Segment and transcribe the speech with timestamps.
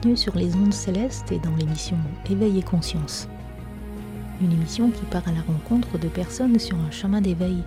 [0.00, 1.96] bienvenue sur les ondes célestes et dans l'émission
[2.30, 3.26] Éveil et Conscience.
[4.40, 7.64] Une émission qui part à la rencontre de personnes sur un chemin d'éveil.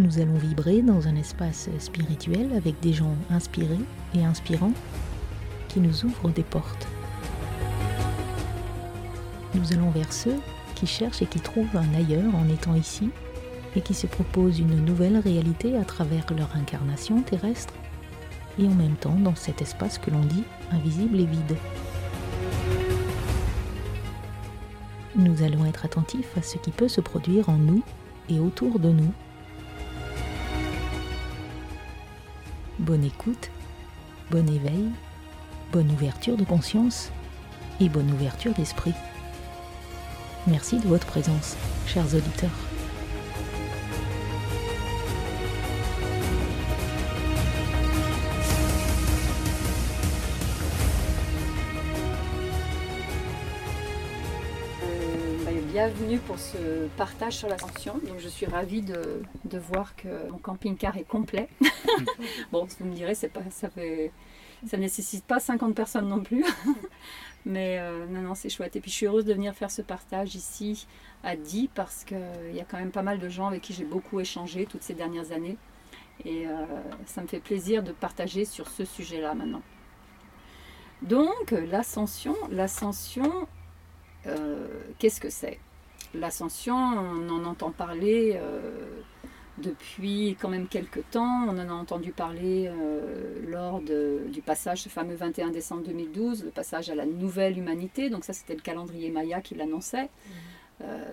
[0.00, 3.78] Nous allons vibrer dans un espace spirituel avec des gens inspirés
[4.16, 4.72] et inspirants
[5.68, 6.88] qui nous ouvrent des portes.
[9.54, 10.40] Nous allons vers ceux
[10.74, 13.10] qui cherchent et qui trouvent un ailleurs en étant ici
[13.76, 17.74] et qui se proposent une nouvelle réalité à travers leur incarnation terrestre
[18.58, 21.56] et en même temps dans cet espace que l'on dit invisible et vide.
[25.16, 27.82] Nous allons être attentifs à ce qui peut se produire en nous
[28.28, 29.12] et autour de nous.
[32.80, 33.50] Bonne écoute,
[34.30, 34.90] bon éveil,
[35.72, 37.12] bonne ouverture de conscience
[37.80, 38.94] et bonne ouverture d'esprit.
[40.46, 42.73] Merci de votre présence, chers auditeurs.
[55.74, 57.94] Bienvenue pour ce partage sur l'ascension.
[58.06, 61.48] Donc je suis ravie de, voir que mon camping-car est complet.
[62.52, 64.12] bon, vous me direz, c'est pas, ça fait,
[64.64, 66.44] ça nécessite pas 50 personnes non plus.
[67.44, 68.76] Mais euh, non, non, c'est chouette.
[68.76, 70.86] Et puis je suis heureuse de venir faire ce partage ici
[71.24, 73.84] à Die parce qu'il y a quand même pas mal de gens avec qui j'ai
[73.84, 75.56] beaucoup échangé toutes ces dernières années.
[76.24, 76.66] Et euh,
[77.04, 79.62] ça me fait plaisir de partager sur ce sujet-là maintenant.
[81.02, 83.48] Donc l'ascension, l'ascension,
[84.26, 84.66] euh,
[84.98, 85.58] qu'est-ce que c'est?
[86.14, 88.60] L'ascension, on en entend parler euh,
[89.58, 91.44] depuis quand même quelques temps.
[91.48, 96.50] On en a entendu parler euh, lors du passage, ce fameux 21 décembre 2012, le
[96.50, 98.10] passage à la nouvelle humanité.
[98.10, 100.08] Donc ça, c'était le calendrier Maya qui l'annonçait.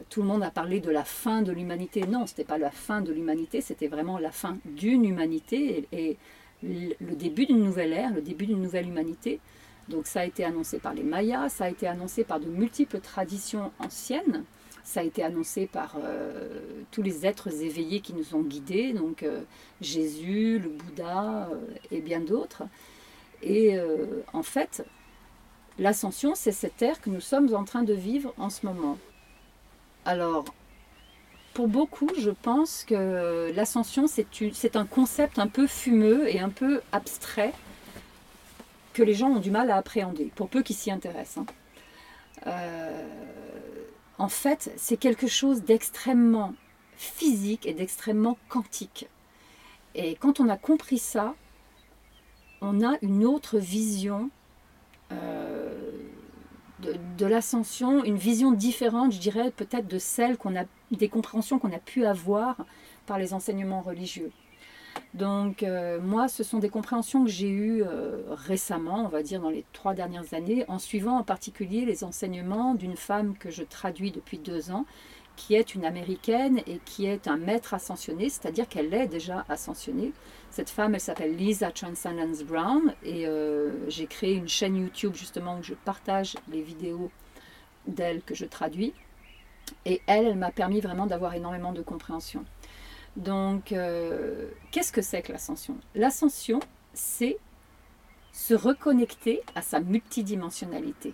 [0.09, 2.01] Tout le monde a parlé de la fin de l'humanité.
[2.05, 6.17] Non, ce n'était pas la fin de l'humanité, c'était vraiment la fin d'une humanité et,
[6.63, 9.39] le début d'une nouvelle ère, le début d'une nouvelle humanité.
[9.89, 12.99] Donc ça a été annoncé par les Mayas, ça a été annoncé par de multiples
[12.99, 14.43] traditions anciennes,
[14.83, 16.59] ça a été annoncé par euh,
[16.91, 19.41] tous les êtres éveillés qui nous ont guidés, donc euh,
[19.79, 21.55] Jésus, le Bouddha euh,
[21.91, 22.63] et bien d'autres.
[23.43, 23.75] Et
[24.33, 24.85] en fait,
[25.79, 28.99] l'ascension, c'est cette ère que nous sommes en train de vivre en ce moment.
[30.05, 30.45] Alors,
[31.55, 36.81] pour beaucoup, je pense que l'ascension, c'est un concept un peu fumeux et un peu
[36.91, 37.51] abstrait
[38.93, 41.37] que les gens ont du mal à appréhender, pour peu qu'ils s'y intéressent.
[41.39, 41.45] Hein.
[42.47, 43.07] Euh,
[44.17, 46.53] en fait, c'est quelque chose d'extrêmement
[46.95, 49.07] physique et d'extrêmement quantique.
[49.95, 51.35] Et quand on a compris ça,
[52.61, 54.29] on a une autre vision
[55.11, 55.91] euh,
[56.79, 61.59] de, de l'ascension, une vision différente, je dirais, peut-être de celle qu'on a, des compréhensions
[61.59, 62.57] qu'on a pu avoir
[63.05, 64.31] par les enseignements religieux.
[65.13, 69.41] Donc euh, moi, ce sont des compréhensions que j'ai eues euh, récemment, on va dire
[69.41, 73.63] dans les trois dernières années, en suivant en particulier les enseignements d'une femme que je
[73.63, 74.85] traduis depuis deux ans,
[75.35, 80.13] qui est une américaine et qui est un maître ascensionné, c'est-à-dire qu'elle est déjà ascensionnée.
[80.49, 85.57] Cette femme, elle s'appelle Lisa Transcendence Brown et euh, j'ai créé une chaîne YouTube justement
[85.57, 87.11] où je partage les vidéos
[87.87, 88.93] d'elle que je traduis.
[89.85, 92.45] Et elle, elle m'a permis vraiment d'avoir énormément de compréhension.
[93.17, 95.77] Donc, euh, qu'est-ce que c'est que l'ascension?
[95.95, 96.59] L'ascension,
[96.93, 97.37] c'est
[98.31, 101.13] se reconnecter à sa multidimensionnalité.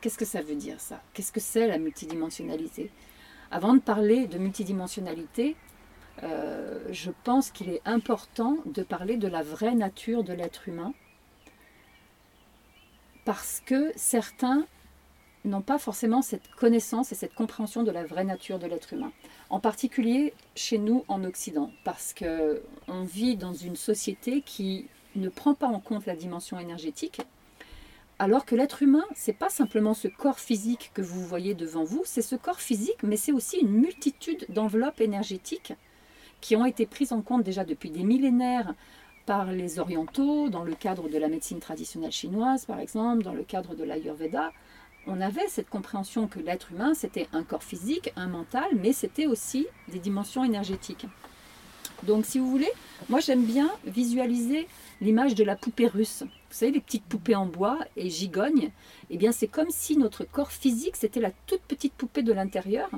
[0.00, 1.02] Qu'est-ce que ça veut dire ça?
[1.14, 2.90] Qu'est-ce que c'est la multidimensionnalité?
[3.50, 5.56] Avant de parler de multidimensionnalité,
[6.22, 10.92] euh, je pense qu'il est important de parler de la vraie nature de l'être humain
[13.24, 14.66] parce que certains
[15.44, 19.12] n'ont pas forcément cette connaissance et cette compréhension de la vraie nature de l'être humain.
[19.50, 24.86] En particulier chez nous en Occident, parce qu'on vit dans une société qui
[25.16, 27.20] ne prend pas en compte la dimension énergétique,
[28.18, 32.02] alors que l'être humain, c'est pas simplement ce corps physique que vous voyez devant vous,
[32.04, 35.74] c'est ce corps physique, mais c'est aussi une multitude d'enveloppes énergétiques
[36.40, 38.74] qui ont été prises en compte déjà depuis des millénaires
[39.26, 43.42] par les orientaux, dans le cadre de la médecine traditionnelle chinoise par exemple, dans le
[43.42, 44.52] cadre de l'Ayurveda,
[45.06, 49.26] on avait cette compréhension que l'être humain, c'était un corps physique, un mental, mais c'était
[49.26, 51.06] aussi des dimensions énergétiques.
[52.02, 52.70] Donc si vous voulez,
[53.08, 54.66] moi j'aime bien visualiser
[55.00, 56.22] l'image de la poupée russe.
[56.22, 58.70] Vous savez, les petites poupées en bois et gigognes,
[59.10, 62.90] eh bien c'est comme si notre corps physique, c'était la toute petite poupée de l'intérieur,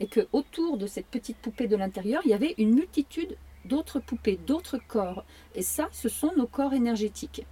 [0.00, 3.98] et que autour de cette petite poupée de l'intérieur, il y avait une multitude d'autres
[3.98, 5.24] poupées, d'autres corps.
[5.54, 7.46] Et ça, ce sont nos corps énergétiques.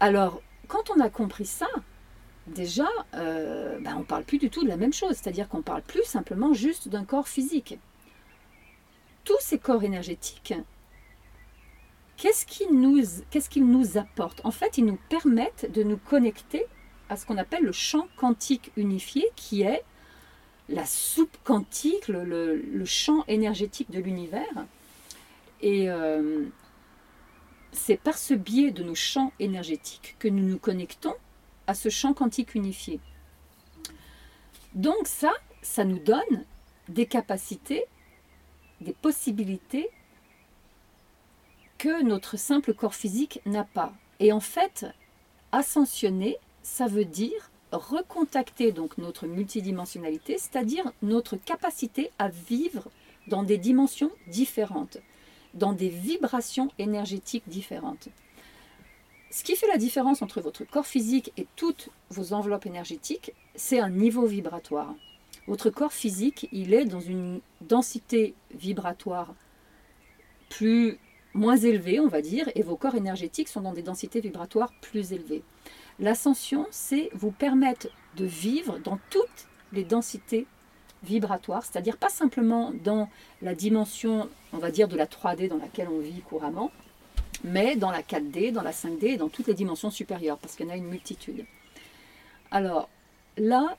[0.00, 0.40] Alors,
[0.74, 1.68] quand on a compris ça,
[2.48, 5.62] déjà, euh, ben, on ne parle plus du tout de la même chose, c'est-à-dire qu'on
[5.62, 7.78] parle plus simplement juste d'un corps physique.
[9.22, 10.52] Tous ces corps énergétiques
[12.16, 13.00] qu'est-ce qu'ils nous,
[13.30, 14.40] qu'est-ce qu'ils nous apportent?
[14.44, 16.66] En fait, ils nous permettent de nous connecter
[17.08, 19.84] à ce qu'on appelle le champ quantique unifié, qui est
[20.68, 24.66] la soupe quantique, le, champ énergétique de l'univers.
[25.60, 26.46] Et euh,
[27.74, 31.14] c'est par ce biais de nos champs énergétiques que nous nous connectons
[31.66, 33.00] à ce champ quantique unifié.
[34.74, 35.32] Donc ça,
[35.62, 36.44] ça nous donne
[36.88, 37.84] des capacités,
[38.80, 39.88] des possibilités
[41.78, 43.92] que notre simple corps physique n'a pas.
[44.20, 44.86] Et en fait,
[45.52, 52.88] ascensionner, ça veut dire recontacter donc notre multidimensionnalité, c'est-à-dire notre capacité à vivre
[53.26, 54.98] dans des dimensions différentes,
[55.54, 58.08] dans des vibrations énergétiques différentes.
[59.30, 63.80] Ce qui fait la différence entre votre corps physique et toutes vos enveloppes énergétiques, c'est
[63.80, 64.94] un niveau vibratoire.
[65.46, 69.34] Votre corps physique, il est dans une densité vibratoire
[70.48, 70.98] plus
[71.34, 75.12] moins élevée, on va dire, et vos corps énergétiques sont dans des densités vibratoires plus
[75.12, 75.42] élevées.
[75.98, 80.46] L'ascension, c'est vous permettre de vivre dans toutes les densités
[81.04, 83.08] vibratoires, c'est-à-dire pas simplement dans
[83.42, 86.70] la dimension, on va dire, de la 3D dans laquelle on vit couramment,
[87.44, 90.66] mais dans la 4D, dans la 5D et dans toutes les dimensions supérieures, parce qu'il
[90.66, 91.44] y en a une multitude.
[92.50, 92.88] Alors
[93.36, 93.76] là,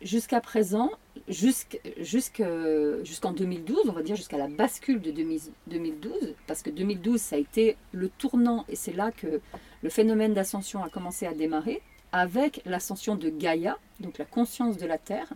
[0.00, 0.90] jusqu'à présent,
[1.28, 7.38] jusqu'en 2012, on va dire jusqu'à la bascule de 2012, parce que 2012, ça a
[7.38, 9.40] été le tournant, et c'est là que
[9.82, 11.82] le phénomène d'ascension a commencé à démarrer,
[12.12, 15.32] avec l'ascension de Gaïa, donc la conscience de la Terre,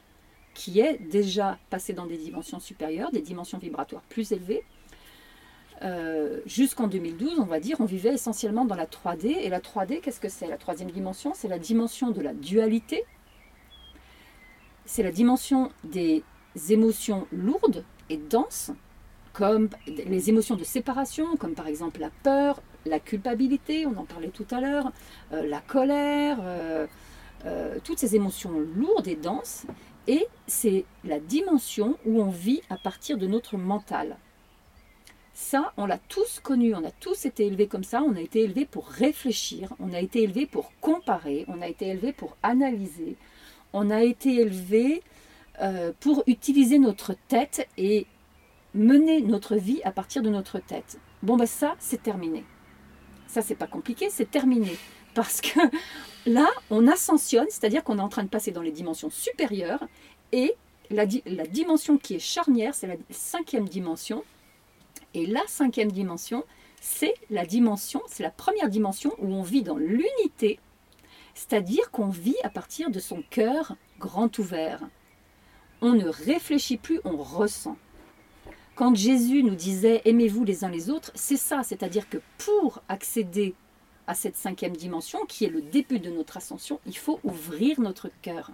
[0.57, 4.65] qui est déjà passée dans des dimensions supérieures, des dimensions vibratoires plus élevées.
[5.83, 9.27] Euh, jusqu'en 2012, on va dire, on vivait essentiellement dans la 3D.
[9.27, 10.49] Et la 3D, qu'est-ce que c'est?
[10.49, 13.05] La troisième dimension, c'est la dimension de la dualité,
[14.87, 16.25] c'est la dimension des
[16.71, 18.71] émotions lourdes et denses,
[19.35, 24.31] comme les émotions de séparation, comme par exemple la peur, la culpabilité, on en parlait
[24.31, 24.91] tout à l'heure,
[25.33, 26.87] euh, la colère, euh,
[27.85, 29.67] toutes ces émotions lourdes et denses.
[30.09, 34.17] Et c'est la dimension où on vit à partir de notre mental.
[35.35, 38.41] Ça, on l'a tous connu, on a tous été élevés comme ça, on a été
[38.45, 43.17] élevés pour réfléchir, on a été élevés pour comparer, on a été élevés pour analyser,
[43.75, 45.03] on a été élevé
[45.61, 48.07] euh, pour utiliser notre tête et
[48.75, 50.99] mener notre vie à partir de notre tête.
[51.23, 52.45] Bon, ben ça, c'est terminé.
[53.27, 54.77] Ça, c'est pas compliqué, c'est terminé.
[55.17, 55.59] Parce que
[56.27, 59.83] là, on ascensionne, c'est-à-dire qu'on est en train de passer dans les dimensions supérieures
[60.31, 60.55] et
[60.91, 64.23] la, dimension qui est charnière, c'est la cinquième dimension.
[65.15, 66.45] Et la cinquième dimension,
[66.81, 70.61] c'est la dimension, c'est la première dimension où on vit dans l'unité
[71.37, 74.81] c'est-à-dire qu'on vit à partir de son cœur grand ouvert.
[75.83, 77.77] On ne réfléchit plus, on ressent.
[78.75, 83.55] Quand Jésus nous disait aimez-vous les uns les autres, c'est ça, c'est-à-dire que pour accéder
[84.07, 88.11] à cette cinquième dimension, qui est le début de notre ascension, il faut ouvrir notre
[88.23, 88.51] cœur.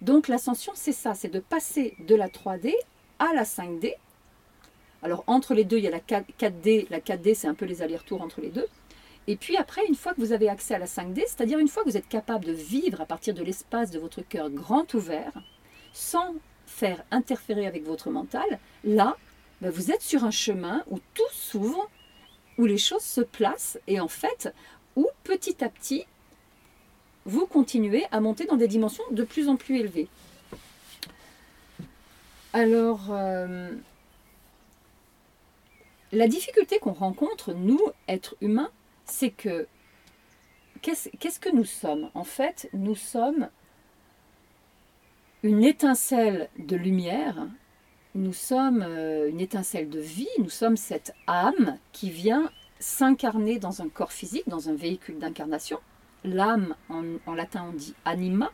[0.00, 2.74] Donc l'ascension, c'est ça, c'est de passer de la 3D
[3.18, 3.94] à la 5D.
[5.02, 6.86] Alors entre les deux, il y a la 4D.
[6.90, 8.66] La 4D, c'est un peu les allers-retours entre les deux.
[9.26, 11.84] Et puis après, une fois que vous avez accès à la 5D, c'est-à-dire une fois
[11.84, 15.32] que vous êtes capable de vivre à partir de l'espace de votre cœur grand ouvert,
[15.92, 16.34] sans
[16.66, 19.16] faire interférer avec votre mental, là,
[19.60, 21.90] ben, vous êtes sur un chemin où tout s'ouvre,
[22.58, 24.52] où les choses se placent, et en fait,
[24.96, 26.04] où petit à petit,
[27.24, 30.08] vous continuez à monter dans des dimensions de plus en plus élevées.
[32.52, 33.70] Alors, euh,
[36.12, 38.70] la difficulté qu'on rencontre, nous, êtres humains,
[39.04, 39.66] c'est que
[40.80, 42.10] qu'est-ce que nous sommes?
[42.14, 43.50] En fait, nous sommes
[45.42, 47.46] une étincelle de lumière,
[48.18, 53.80] nous sommes euh, une étincelle de vie, nous sommes cette âme qui vient s'incarner dans
[53.80, 55.78] un corps physique, dans un véhicule d'incarnation.
[56.24, 58.50] L'âme, en, en, latin on dit anima,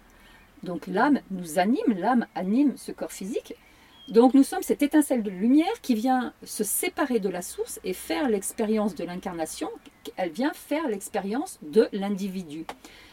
[0.62, 3.54] donc l'âme nous anime, l'âme anime ce corps physique.
[4.08, 7.94] Donc nous sommes cette étincelle de lumière qui vient se séparer de la source et
[7.94, 9.70] faire l'expérience de l'incarnation,
[10.16, 12.66] elle vient faire l'expérience de l'individu.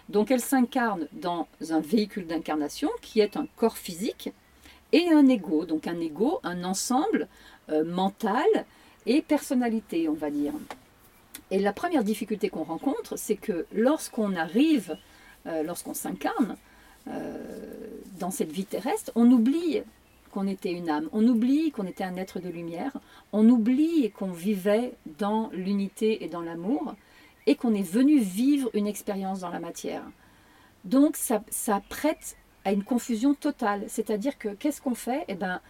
[0.09, 4.31] Donc elle s'incarne dans un véhicule d'incarnation qui est un corps physique
[4.91, 7.27] et un ego, donc un ego, un ensemble
[7.69, 8.47] euh, mental
[9.05, 10.53] et personnalité, on va dire.
[11.49, 14.97] Et la première difficulté qu'on rencontre, c'est que lorsqu'on arrive,
[15.47, 16.55] euh, lorsqu'on s'incarne
[17.07, 17.37] euh,
[18.19, 19.81] dans cette vie terrestre, on oublie
[20.31, 21.09] qu'on était une âme.
[21.11, 22.93] On oublie qu'on était un être de lumière.
[23.33, 26.95] On oublie qu'on vivait dans l'unité et dans l'amour
[27.47, 30.03] et qu'on est venu vivre une expérience dans la matière.
[30.85, 33.83] Donc ça, ça prête à une confusion totale.
[33.87, 35.25] C'est-à-dire que qu'est-ce qu'on fait?
[35.27, 35.61] Eh ben,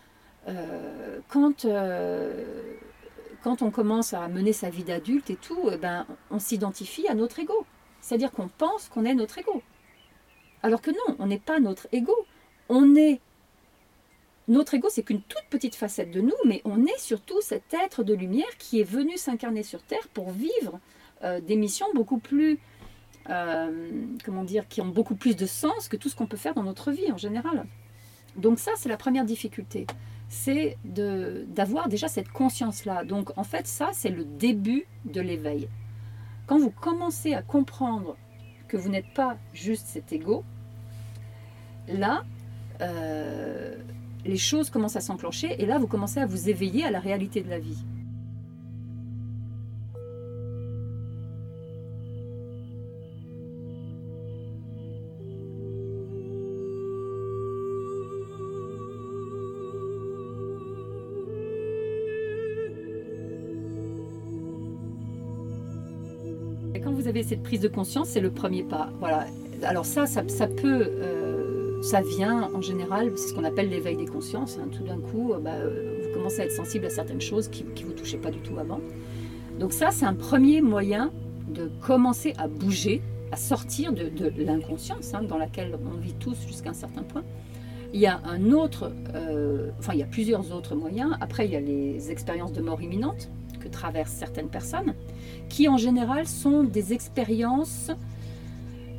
[0.48, 2.74] euh, quand, euh,
[3.44, 7.16] quand on commence à mener sa vie d'adulte et tout, eh ben, on s'identifie à
[7.16, 7.66] notre ego.
[8.02, 9.62] C'est-à-dire qu'on pense qu'on est notre ego.
[10.64, 12.16] Alors que non, on n'est pas notre ego.
[12.70, 13.20] On est
[14.48, 18.04] notre ego, c'est qu'une toute petite facette de nous, mais on est surtout cet être
[18.04, 20.80] de lumière qui est venu s'incarner sur Terre pour vivre
[21.24, 22.60] euh, des missions beaucoup plus,
[23.30, 26.54] euh, comment dire, qui ont beaucoup plus de sens que tout ce qu'on peut faire
[26.54, 27.66] dans notre vie en général.
[28.36, 29.86] Donc ça, c'est la première difficulté,
[30.30, 33.04] c'est d'avoir déjà cette conscience-là.
[33.04, 35.68] Donc en fait, ça, c'est le début de l'éveil.
[36.48, 38.16] Quand vous commencez à comprendre
[38.68, 40.44] que vous n'êtes pas juste cet ego,
[41.88, 42.24] là,
[42.82, 43.76] euh,
[44.26, 47.42] les choses commencent à s'enclencher et là, vous commencez à vous éveiller à la réalité
[47.42, 47.84] de la vie.
[67.32, 68.90] Cette prise de conscience, c'est le premier pas.
[69.00, 69.26] Voilà.
[69.64, 70.90] Alors ça, ça, peut...
[70.90, 74.60] Euh, ça vient en général, c'est ce qu'on appelle l'éveil des consciences.
[74.62, 74.68] Hein.
[74.70, 77.64] Tout d'un coup, euh, bah, euh, vous commencez à être sensible à certaines choses qui
[77.64, 78.82] ne vous touchaient pas du tout avant.
[79.62, 81.10] Donc ça, c'est un premier moyen
[81.48, 86.72] de commencer à bouger, à sortir de, l'inconscience hein, dans laquelle on vit tous jusqu'à
[86.72, 87.24] un certain point.
[87.94, 88.92] Il y a un autre,
[89.80, 91.16] enfin il y a plusieurs autres moyens.
[91.22, 93.30] Après, il y a les expériences de mort imminente
[93.62, 94.96] que traversent certaines personnes,
[95.52, 97.92] qui en général sont des expériences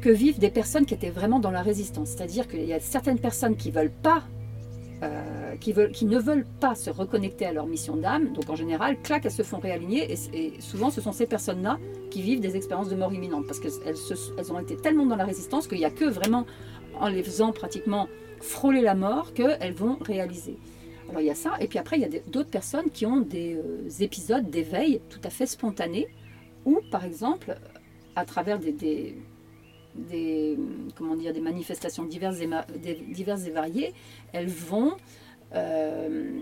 [0.03, 2.11] que vivent des personnes qui étaient vraiment dans la résistance.
[2.11, 7.67] C'est-à-dire qu'il y a certaines personnes qui euh, ne veulent pas se reconnecter à leur
[7.67, 8.35] mission d'âme.
[8.35, 10.13] Donc en général, clac, elles se font réaligner.
[10.35, 11.79] Et, souvent, ce sont ces personnes-là
[12.11, 13.47] qui vivent des expériences de mort imminente.
[13.47, 13.97] Parce qu'elles
[14.37, 16.45] elles ont été tellement dans la résistance qu'il n'y a que vraiment
[17.01, 18.09] en les faisant pratiquement
[18.41, 20.59] frôler la mort qu'elles vont réaliser.
[21.09, 21.53] Alors il y a ça.
[21.61, 25.21] Et puis après, il y a d'autres personnes qui ont des euh, épisodes d'éveil tout
[25.25, 26.09] à fait spontanés.
[26.65, 27.57] Ou par exemple,
[28.15, 29.17] à travers des
[30.97, 33.95] comment dire, des manifestations diverses et, diverses et variées,
[34.33, 34.97] elles vont
[35.55, 36.41] euh,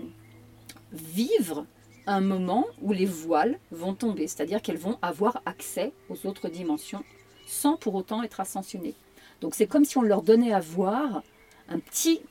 [0.91, 1.65] vivre
[2.07, 7.03] un moment où les voiles vont tomber, c'est-à-dire qu'elles vont avoir accès aux autres dimensions
[7.45, 8.95] sans pour autant être ascensionnées.
[9.41, 11.23] Donc c'est comme si on leur donnait à voir
[11.69, 12.21] un petit...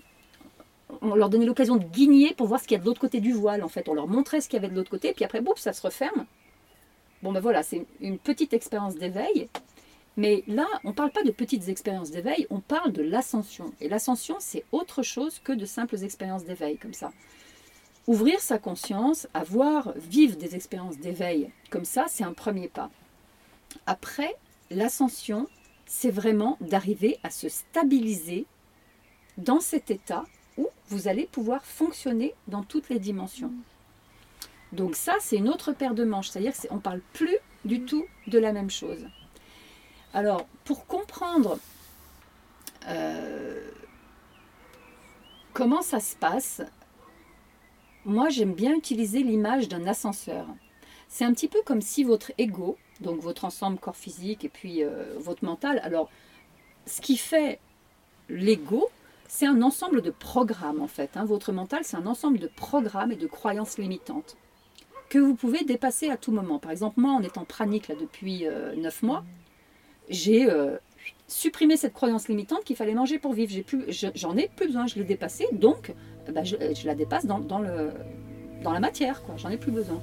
[1.03, 3.21] On leur donnait l'occasion de guigner pour voir ce qu'il y a de l'autre côté
[3.21, 3.63] du voile.
[3.63, 5.55] En fait, on leur montrait ce qu'il y avait de l'autre côté, puis après, boum,
[5.57, 6.27] ça se referme.
[7.23, 9.49] Bon ben voilà, c'est une petite expérience d'éveil
[10.17, 13.73] mais là, on ne parle pas de petites expériences d'éveil, on parle de l'ascension.
[13.81, 17.13] Et l'ascension, c'est autre chose que de simples expériences d'éveil comme ça.
[18.07, 22.91] Ouvrir sa conscience, avoir, vivre des expériences d'éveil comme ça, c'est un premier pas.
[23.87, 24.35] Après,
[24.71, 25.47] l'ascension,
[25.87, 28.47] c'est vraiment d'arriver à se stabiliser
[29.39, 30.27] dans cet état
[30.59, 33.53] où vous allez pouvoir fonctionner dans toutes les dimensions.
[34.73, 38.07] Donc ça, c'est une autre paire de manches, c'est-à-dire qu'on ne parle plus du tout
[38.27, 39.05] de la même chose.
[40.15, 41.59] Alors, pour comprendre
[42.89, 43.69] euh,
[45.53, 46.63] comment ça se passe,
[48.05, 50.47] moi j'aime bien utiliser l'image d'un ascenseur.
[51.09, 54.85] C'est un petit peu comme si votre ego, donc votre ensemble corps physique et puis
[54.85, 56.09] euh, votre mental, alors
[56.87, 57.61] ce qui fait
[58.29, 58.89] l'ego,
[59.27, 61.17] c'est un ensemble de programmes en fait.
[61.17, 61.25] Hein.
[61.25, 64.37] Votre mental, c'est un ensemble de programmes et de croyances limitantes
[65.11, 66.59] que vous pouvez dépasser à tout moment.
[66.59, 69.25] Par exemple, moi, en étant pranique là, depuis euh, neuf mois,
[70.09, 70.79] j'ai euh,
[71.27, 73.53] supprimé cette croyance limitante qu'il fallait manger pour vivre.
[74.15, 75.93] J'en ai, plus besoin, je l'ai dépassée, donc
[76.33, 77.91] bah, je, la dépasse dans, le,
[78.63, 80.01] dans la matière, j'en ai plus besoin.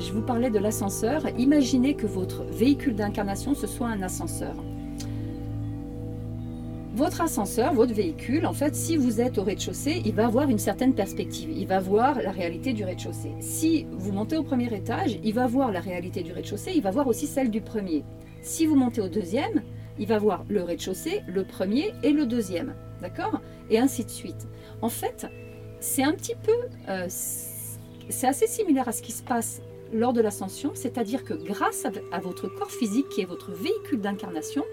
[0.00, 1.22] Je vous parlais de l'ascenseur.
[1.38, 4.54] Imaginez que votre véhicule d'incarnation, ce soit un ascenseur.
[6.94, 10.58] Votre ascenseur, votre véhicule, en fait, si vous êtes au rez-de-chaussée, il va avoir une
[10.58, 11.48] certaine perspective.
[11.50, 13.34] Il va voir la réalité du rez-de-chaussée.
[13.40, 16.90] Si vous montez au premier étage, il va voir la réalité du rez-de-chaussée, il va
[16.90, 18.04] voir aussi celle du premier.
[18.42, 19.62] Si vous montez au deuxième,
[19.98, 22.74] il va voir le rez-de-chaussée, le premier et le deuxième.
[23.00, 23.40] D'accord?
[23.70, 24.48] Et ainsi de suite.
[24.82, 25.26] En fait,
[25.78, 26.52] c'est un petit peu,
[26.88, 31.86] euh, c'est assez similaire à ce qui se passe lors de l'ascension, c'est-à-dire que grâce
[32.12, 34.64] à, votre corps physique qui est votre véhicule d'incarnation,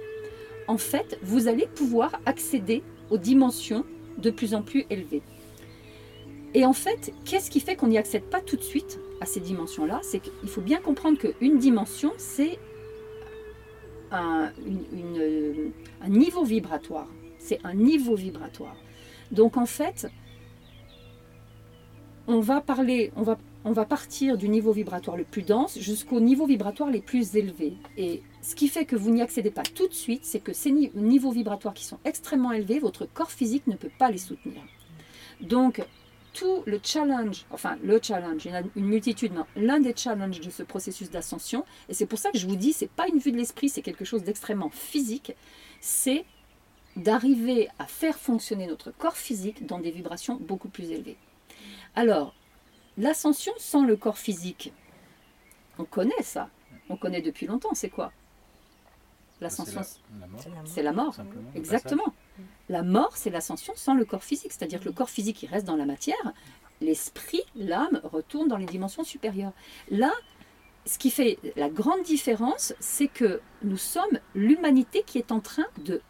[0.67, 3.85] en fait, vous allez pouvoir accéder aux dimensions
[4.17, 5.21] de plus en plus élevées.
[6.53, 9.41] Et en fait, qu'est-ce qui fait qu'on n'y accède pas tout de suite à ces
[9.41, 9.99] dimensions-là?
[10.03, 12.57] C'est qu'il faut bien comprendre qu'une dimension, c'est
[14.11, 14.51] un,
[16.01, 17.07] un niveau vibratoire.
[17.37, 18.77] C'est un niveau vibratoire.
[19.31, 20.07] Donc en fait,
[22.27, 26.19] on va parler, on va, on va partir du niveau vibratoire le plus dense jusqu'au
[26.19, 27.73] niveau vibratoire les plus élevés.
[27.97, 30.71] Et ce qui fait que vous n'y accédez pas tout de suite, c'est que ces
[30.71, 34.61] niveaux vibratoires qui sont extrêmement élevés, votre corps physique ne peut pas les soutenir.
[35.41, 35.83] Donc,
[36.33, 40.41] tout le challenge, enfin le challenge, il y a une multitude, mais l'un des challenges
[40.41, 43.19] de ce processus d'ascension, et c'est pour ça que je vous dis, c'est pas une
[43.19, 45.33] vue de l'esprit, c'est quelque chose d'extrêmement physique,
[45.81, 46.25] c'est
[46.97, 51.17] d'arriver à faire fonctionner notre corps physique dans des vibrations beaucoup plus élevées.
[51.95, 52.35] Alors,
[52.97, 54.73] l'ascension sans le corps physique,
[55.77, 56.49] on connaît ça.
[56.89, 58.11] On connaît depuis longtemps, c'est quoi?
[59.41, 59.81] L'ascension,
[60.63, 61.15] c'est la, mort.
[61.55, 62.13] Exactement.
[62.69, 64.53] La mort, c'est l'ascension sans le corps physique.
[64.53, 66.33] C'est-à-dire que le corps physique, il reste dans la matière.
[66.79, 69.51] L'esprit, l'âme, retourne dans les dimensions supérieures.
[69.91, 70.13] Là,
[70.85, 75.65] ce qui fait la grande différence, c'est que nous sommes l'humanité qui est en train
[75.83, 76.01] de,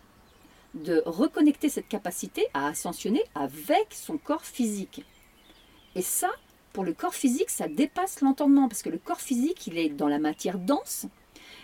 [0.76, 5.04] de reconnecter cette capacité à ascensionner avec son corps physique.
[5.96, 6.30] Et ça,
[6.76, 10.10] pour le corps physique, ça dépasse l'entendement, parce que le corps physique, il est dans
[10.10, 11.06] la matière dense.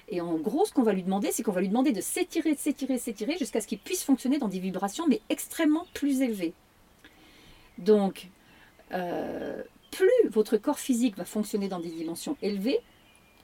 [0.07, 2.55] Et en gros, ce qu'on va lui demander, c'est qu'on va lui demander de s'étirer,
[2.55, 6.53] s'étirer, s'étirer, jusqu'à ce qu'il puisse fonctionner dans des vibrations, mais extrêmement plus élevées.
[7.77, 8.29] Donc,
[8.93, 12.79] euh, plus votre corps physique va fonctionner dans des dimensions élevées,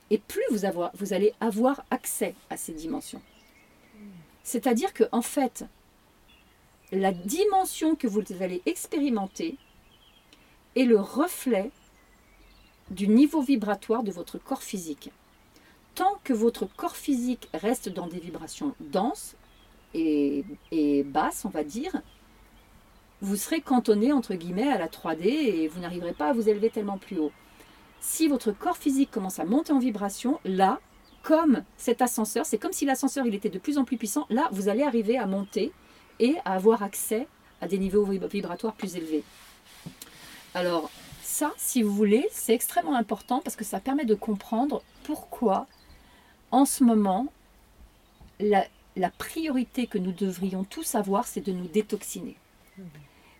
[0.09, 0.59] et plus vous,
[0.93, 3.21] vous allez avoir accès à ces dimensions.
[4.43, 5.65] C'est-à-dire que, en fait,
[6.93, 9.57] la dimension que vous allez expérimenter,
[10.77, 11.71] est le reflet
[12.91, 15.11] du niveau vibratoire de votre corps physique.
[15.95, 19.35] Tant que votre corps physique reste dans des vibrations denses
[19.93, 20.43] et,
[21.05, 21.91] basses, on va dire,
[23.21, 26.69] vous serez cantonné entre guillemets à la 3D et vous n'arriverez pas à vous élever
[26.69, 27.31] tellement plus haut.
[27.99, 30.79] Si votre corps physique commence à monter en vibration, là,
[31.23, 34.69] comme cet ascenseur, c'est comme si l'ascenseur était de plus en plus puissant, là vous
[34.69, 35.71] allez arriver à monter
[36.19, 37.27] et à avoir accès
[37.59, 39.23] à des niveaux vibratoires plus élevés.
[40.57, 40.89] Alors
[41.21, 45.67] ça, si vous voulez, c'est extrêmement important parce que ça permet de comprendre pourquoi
[46.49, 47.27] en ce moment,
[48.39, 48.65] la,
[49.19, 52.37] priorité que nous devrions tous avoir, c'est de nous détoxiner.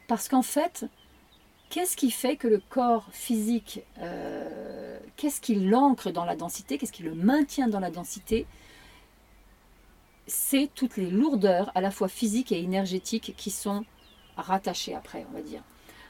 [0.08, 0.86] Parce qu'en fait,
[1.72, 6.92] qu'est-ce qui fait que le corps physique, euh, qu'est-ce qui l'ancre dans la densité, qu'est-ce
[6.92, 8.46] qui le maintient dans la densité?
[10.28, 13.86] C'est toutes les lourdeurs, à la fois physiques et énergétiques, qui sont
[14.36, 15.64] rattachées après, on va dire.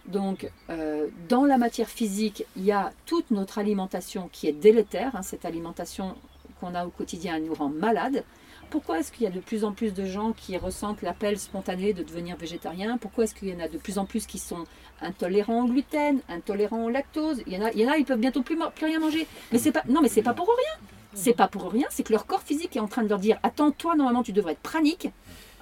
[0.07, 5.15] Donc, euh, dans la matière physique, il y a toute notre alimentation qui est délétère.
[5.15, 6.15] Hein, cette alimentation
[6.59, 8.23] qu'on a au quotidien, nous rend malade.
[8.69, 11.93] Pourquoi est-ce qu'il y a de plus en plus de gens qui ressentent l'appel spontané
[11.93, 12.97] de devenir végétarien?
[12.97, 14.65] Pourquoi est-ce qu'il y en a de plus en plus qui sont
[15.01, 17.43] intolérants au gluten, intolérants au lactose?
[17.47, 19.25] Il y en a, ils peuvent bientôt plus, plus rien manger.
[19.51, 20.89] Mais c'est pas, non, mais c'est pas pour rien.
[21.13, 23.39] C'est pas pour rien, c'est que leur corps physique est en train de leur dire
[23.41, 25.09] Attends, toi, normalement, tu devrais être pranique.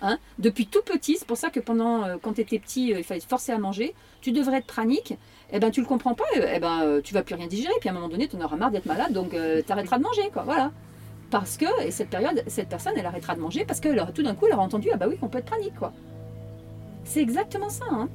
[0.08, 3.00] Hein, depuis tout petit, c'est pour ça que pendant, euh, quand tu étais petit, euh,
[3.00, 5.16] il fallait te forcer à manger, tu devrais être pranique,
[5.52, 7.74] eh ben tu le comprends pas, et eh ben euh, tu vas plus rien digérer,
[7.80, 10.04] puis à un moment donné, tu en auras marre d'être malade, donc tu arrêteras de
[10.04, 10.72] manger, voilà.
[11.32, 14.36] Parce que, et cette période, cette personne, elle arrêtera de manger parce que tout d'un
[14.36, 15.92] coup, elle aura entendu, ah bah oui, on peut être pranique, quoi.
[17.04, 18.08] C'est exactement ça, hein.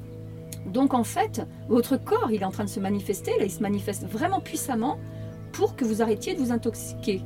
[0.67, 3.59] Donc en fait, votre corps, il est en train de se manifester, là, il se
[3.59, 4.97] manifeste vraiment puissamment
[5.51, 7.21] pour que vous arrêtiez de vous intoxiquer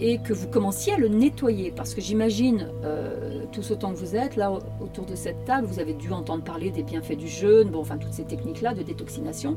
[0.00, 1.72] et que vous commenciez à le nettoyer.
[1.74, 5.78] Parce que j'imagine, euh, tous autant que vous êtes, là autour de cette table, vous
[5.78, 9.56] avez dû entendre parler des bienfaits du jeûne, bon, enfin toutes ces techniques-là de détoxination.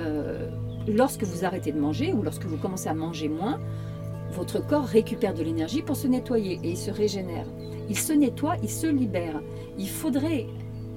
[0.00, 0.50] Euh,
[0.88, 3.60] lorsque vous arrêtez de manger ou lorsque vous commencez à manger moins,
[4.32, 7.46] votre corps récupère de l'énergie pour se nettoyer et il se régénère.
[7.88, 9.40] Il se nettoie, il se libère.
[9.78, 10.46] Il faudrait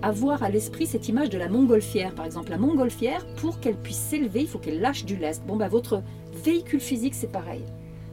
[0.02, 2.16] avoir à l'esprit cette image de la montgolfière.
[2.16, 5.46] Par exemple, la montgolfière, pour qu'elle puisse s'élever, il faut qu'elle lâche du lest.
[5.46, 6.02] Bon, bah, votre
[6.44, 7.62] véhicule physique, c'est pareil.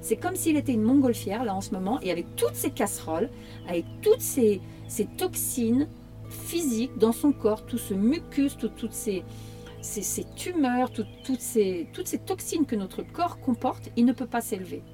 [0.06, 3.28] C'est comme s'il était une montgolfière là en ce moment et avec toutes ces casseroles,
[3.68, 4.60] avec toutes ces,
[5.18, 5.88] toxines
[6.30, 9.24] physiques dans son corps, tout ce mucus, toutes ces,
[9.80, 14.40] ces, tumeurs, toutes, ces, toutes ces toxines que notre corps comporte, il ne peut pas
[14.40, 14.84] s'élever.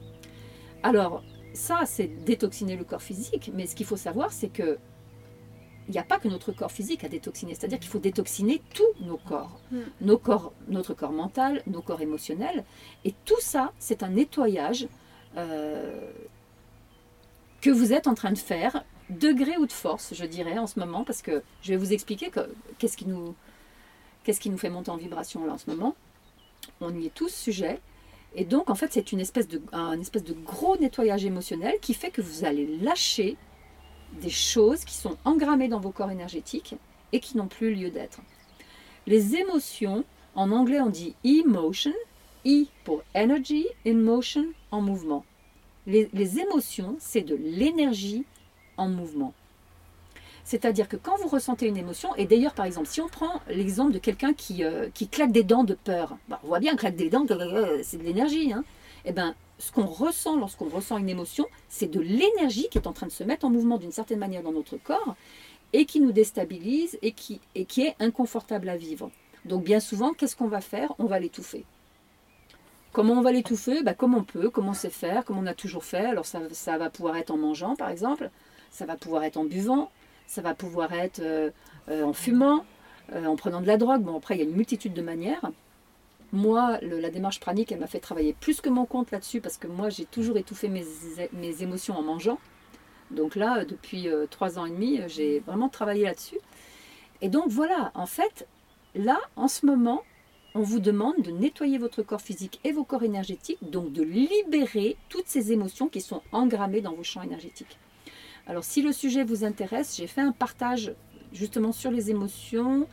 [0.83, 1.23] Alors,
[1.53, 4.79] ça, c'est détoxiner le corps physique, mais ce qu'il faut savoir, c'est que
[5.89, 9.05] il n'y a pas que notre corps physique à détoxiner, c'est-à-dire qu'il faut détoxiner tous
[9.05, 9.79] nos corps, mm.
[10.01, 12.65] nos corps, notre corps mental, nos corps émotionnels,
[13.05, 14.89] et tout ça, c'est un nettoyage
[15.35, 16.21] que
[17.71, 20.79] vous êtes en train de faire, de gré ou de force, je dirais, en ce
[20.79, 22.31] moment, parce que je vais vous expliquer
[22.79, 23.07] qu'est-ce qui
[24.41, 25.95] qui nous fait monter en vibration là en ce moment
[26.81, 27.81] On y est tous sujets.
[28.35, 29.61] Et donc, en fait, c'est une espèce de,
[30.01, 33.37] espèce de gros nettoyage émotionnel qui fait que vous allez lâcher
[34.21, 36.77] des choses qui sont engrammées dans vos corps énergétiques
[37.13, 38.21] et qui n'ont plus lieu d'être.
[39.07, 41.93] Les émotions, en anglais on dit emotion,
[42.47, 45.25] E pour energy, in motion, en mouvement.
[45.87, 48.25] Les, émotions, c'est de l'énergie
[48.77, 49.33] en mouvement.
[50.45, 53.93] C'est-à-dire que quand vous ressentez une émotion, et d'ailleurs par exemple, si on prend l'exemple
[53.93, 56.97] de quelqu'un qui, euh, qui claque des dents de peur, bah, on voit bien claque
[56.97, 57.27] des dents,
[57.83, 58.53] c'est de l'énergie.
[58.53, 58.65] Hein.
[59.05, 62.93] Et ben, ce qu'on ressent lorsqu'on ressent une émotion, c'est de l'énergie qui est en
[62.93, 65.15] train de se mettre en mouvement d'une certaine manière dans notre corps
[65.73, 69.11] et qui nous déstabilise et qui, et qui est inconfortable à vivre.
[69.45, 70.93] Donc bien souvent, qu'est-ce qu'on va faire?
[70.99, 71.65] On va l'étouffer.
[72.93, 73.83] Comment on va l'étouffer?
[73.83, 76.05] Bah, Comme on peut, comme on sait faire, comme on a toujours fait.
[76.05, 78.31] Alors ça, ça, va pouvoir être en mangeant par exemple,
[78.71, 79.91] ça va pouvoir être en buvant,
[80.27, 81.51] ça va pouvoir être euh,
[81.89, 82.65] euh, en fumant,
[83.13, 84.03] euh, en prenant de la drogue.
[84.03, 85.51] Bon après, il y a une multitude de manières.
[86.33, 89.67] Moi, la démarche pranique, elle m'a fait travailler plus que mon compte là-dessus parce que
[89.67, 90.85] moi, j'ai toujours étouffé mes,
[91.35, 92.39] mes, émotions en mangeant.
[93.11, 96.39] Donc là, depuis trois ans et demi, j'ai vraiment travaillé là-dessus.
[97.21, 98.49] Et donc voilà, en fait,
[98.95, 100.03] là, en ce moment,
[100.55, 104.97] on vous demande de nettoyer votre corps physique et vos corps énergétiques, donc de libérer
[105.09, 107.79] toutes ces émotions qui sont engrammées dans vos champs énergétiques.
[108.47, 110.93] Alors si le sujet vous intéresse, j'ai fait un partage
[111.33, 112.87] justement sur les émotions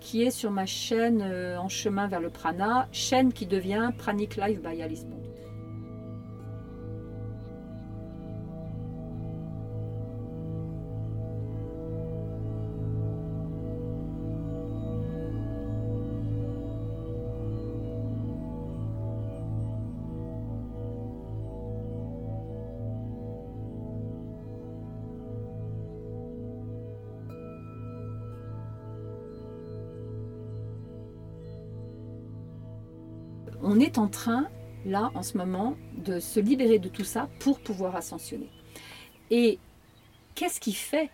[0.00, 4.36] qui est sur ma chaîne euh, En chemin vers le prana, chaîne qui devient Pranic
[4.36, 5.31] Life by Alice Bond.
[33.98, 34.48] En train,
[34.84, 38.50] là, en ce moment, de se libérer de tout ça pour pouvoir ascensionner.
[39.30, 39.58] Et
[40.34, 41.10] qu'est-ce qui fait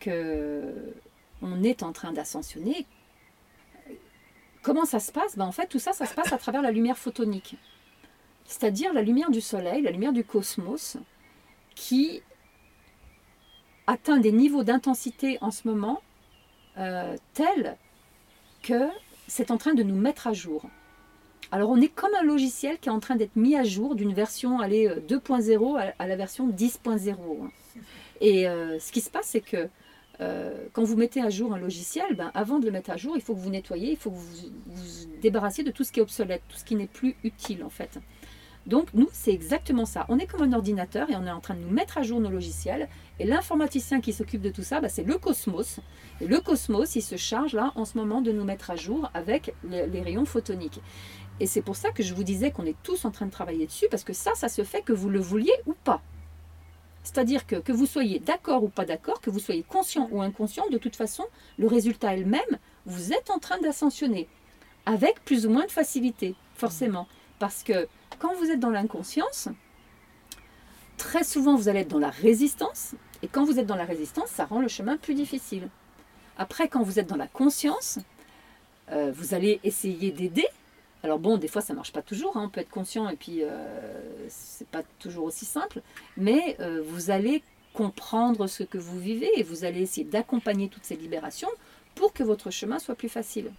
[0.00, 0.94] que
[1.42, 2.86] on est en train d'ascensionner?
[4.62, 5.36] Comment ça se passe?
[5.36, 7.56] Ben, En fait, tout ça, ça se passe à travers la lumière photonique.
[8.44, 10.96] C'est-à-dire la lumière du soleil, la lumière du cosmos,
[11.74, 12.22] qui
[13.86, 16.00] atteint des niveaux d'intensité en ce moment
[16.78, 17.76] euh, tels
[18.62, 18.88] que
[19.28, 20.64] c'est en train de nous mettre à jour.
[21.52, 24.12] Alors on est comme un logiciel qui est en train d'être mis à jour d'une
[24.12, 27.10] version 2.0 euh, à, la version 10.0.
[27.10, 27.50] Hein.
[28.20, 29.68] Et euh, ce qui se passe, c'est que
[30.20, 33.16] euh, quand vous mettez à jour un logiciel, ben, avant de le mettre à jour,
[33.16, 36.00] il faut que vous nettoyez, il faut que vous vous débarrassiez de tout ce qui
[36.00, 37.98] est obsolète, tout ce qui n'est plus utile en fait.
[38.66, 40.06] Donc nous, c'est exactement ça.
[40.08, 42.18] On est comme un ordinateur et on est en train de nous mettre à jour
[42.18, 42.88] nos logiciels.
[43.20, 45.78] Et l'informaticien qui s'occupe de tout ça, ben, c'est le cosmos.
[46.20, 49.08] Et le cosmos, il se charge là en ce moment de nous mettre à jour
[49.14, 50.80] avec les rayons photoniques.
[51.40, 53.66] Et c'est pour ça que je vous disais qu'on est tous en train de travailler
[53.66, 56.00] dessus, parce que ça, ça se fait que vous le vouliez ou pas.
[57.02, 60.68] C'est-à-dire que, que vous soyez d'accord ou pas d'accord, que vous soyez conscient ou inconscient,
[60.70, 61.24] de toute façon,
[61.58, 62.40] le résultat est le même.
[62.84, 64.28] Vous êtes en train d'ascensionner,
[64.86, 67.06] avec plus ou moins de facilité, forcément.
[67.38, 67.86] Parce que
[68.18, 69.48] quand vous êtes dans l'inconscience,
[70.96, 74.30] très souvent vous allez être dans la résistance, et quand vous êtes dans la résistance,
[74.30, 75.68] ça rend le chemin plus difficile.
[76.38, 77.98] Après, quand vous êtes dans la conscience,
[78.90, 80.46] euh, vous allez essayer d'aider,
[81.06, 82.42] alors bon, des fois ça marche pas toujours, hein.
[82.46, 83.48] on peut être conscient et puis euh,
[84.28, 85.80] c'est pas toujours aussi simple,
[86.16, 90.84] mais euh, vous allez comprendre ce que vous vivez et vous allez essayer d'accompagner toutes
[90.84, 91.48] ces libérations
[91.94, 93.52] pour que votre chemin soit plus facile.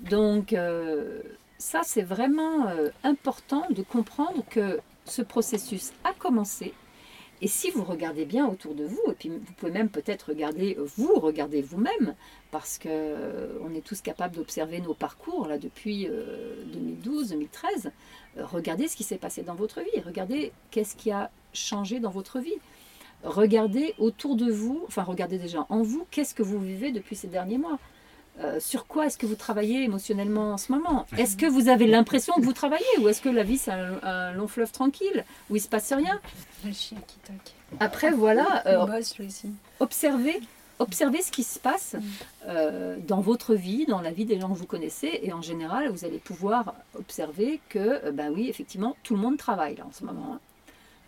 [0.00, 1.22] Donc euh,
[1.58, 2.66] ça c'est vraiment
[3.04, 6.74] important de comprendre que ce processus a commencé
[7.40, 10.76] et si vous regardez bien autour de vous, et puis vous pouvez même peut-être regarder
[10.96, 12.16] vous, regarder vous-même,
[12.50, 16.08] parce que euh, on est tous capables d'observer nos parcours là depuis
[16.72, 17.90] 2012, euh, 2013.
[18.36, 22.10] Euh, regardez ce qui s'est passé dans votre vie, regardez qu'est-ce qui a changé dans
[22.10, 22.54] votre vie.
[23.24, 27.26] Regardez autour de vous, enfin regardez déjà en vous, qu'est-ce que vous vivez depuis ces
[27.26, 27.78] derniers mois.
[28.40, 31.06] Euh, sur quoi est-ce que vous travaillez émotionnellement en ce moment?
[31.16, 34.32] Est-ce que vous avez l'impression que vous travaillez ou est-ce que la vie c'est un,
[34.32, 36.20] long fleuve tranquille où il se passe rien?
[36.64, 37.80] Le chien qui toque.
[37.80, 38.86] Après voilà, euh,
[39.80, 40.40] observez,
[40.78, 42.00] observez ce qui se passe mm.
[42.46, 45.90] euh, dans votre vie, dans la vie des gens que vous connaissez et en général
[45.90, 50.04] vous allez pouvoir observer que ben oui effectivement tout le monde travaille là en ce
[50.04, 50.34] moment.
[50.34, 50.40] Hein.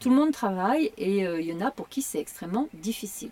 [0.00, 3.30] Tout le monde travaille et il y en a pour qui c'est extrêmement difficile.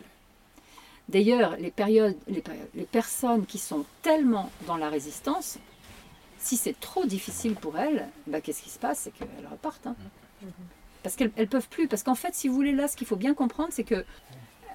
[1.08, 5.58] D'ailleurs, les, périodes, les, personnes qui sont tellement dans la résistance,
[6.38, 9.00] si c'est trop difficile pour elles, bah, qu'est-ce qui se passe?
[9.00, 9.86] C'est qu'elles repartent.
[9.86, 9.96] Hein.
[11.02, 11.88] Parce qu'elles ne peuvent plus.
[11.88, 14.04] Parce qu'en fait, si vous voulez, là, ce qu'il faut bien comprendre, c'est que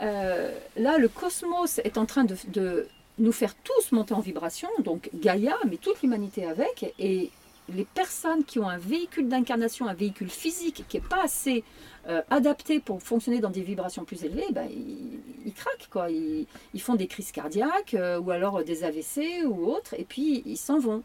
[0.01, 2.87] euh, là, le cosmos est en train de,
[3.19, 7.29] nous faire tous monter en vibration, donc Gaïa, mais toute l'humanité avec, et
[7.69, 11.63] les personnes qui ont un véhicule d'incarnation, un véhicule physique qui n'est pas assez
[12.07, 16.09] euh, adapté pour fonctionner dans des vibrations plus élevées, ben, ils, craquent, quoi.
[16.09, 16.47] Ils,
[16.81, 20.79] font des crises cardiaques euh, ou alors des AVC ou autres, et puis ils s'en
[20.79, 21.03] vont.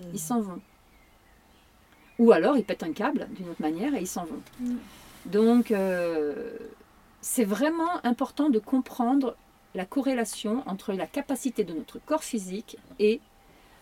[0.00, 0.16] Ils mmh.
[0.16, 0.60] s'en vont.
[2.18, 4.40] Ou alors ils pètent un câble d'une autre manière et ils s'en vont.
[4.60, 4.76] Mmh.
[5.26, 6.56] Donc euh,
[7.20, 9.36] c'est vraiment important de comprendre
[9.74, 13.20] la corrélation entre la capacité de notre corps physique et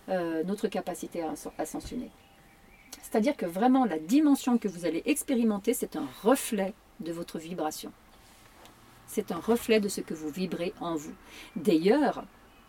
[0.08, 2.10] euh, notre capacité à ascensionner.
[3.02, 7.92] C'est-à-dire que vraiment la dimension que vous allez expérimenter, c'est un reflet de votre vibration.
[9.06, 11.14] C'est un reflet de ce que vous vibrez en vous.
[11.54, 12.24] D'ailleurs,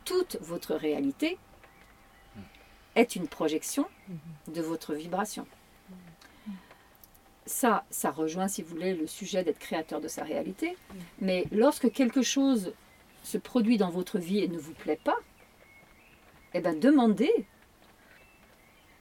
[0.05, 1.37] toute votre réalité
[2.95, 3.85] est une projection
[4.47, 5.45] de votre vibration.
[7.47, 10.77] Ça, ça rejoint, si vous voulez, le sujet d'être créateur de sa réalité.
[11.19, 12.73] Mais lorsque quelque chose
[13.23, 15.17] se produit dans votre vie et ne vous plaît pas,
[16.53, 17.31] eh bien demandez,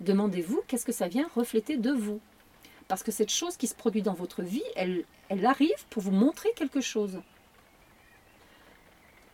[0.01, 2.21] demandez-vous qu'est-ce que ça vient refléter de vous.
[2.89, 6.13] Parce que cette chose qui se produit dans votre vie, elle, elle arrive pour vous
[6.13, 7.21] montrer quelque chose.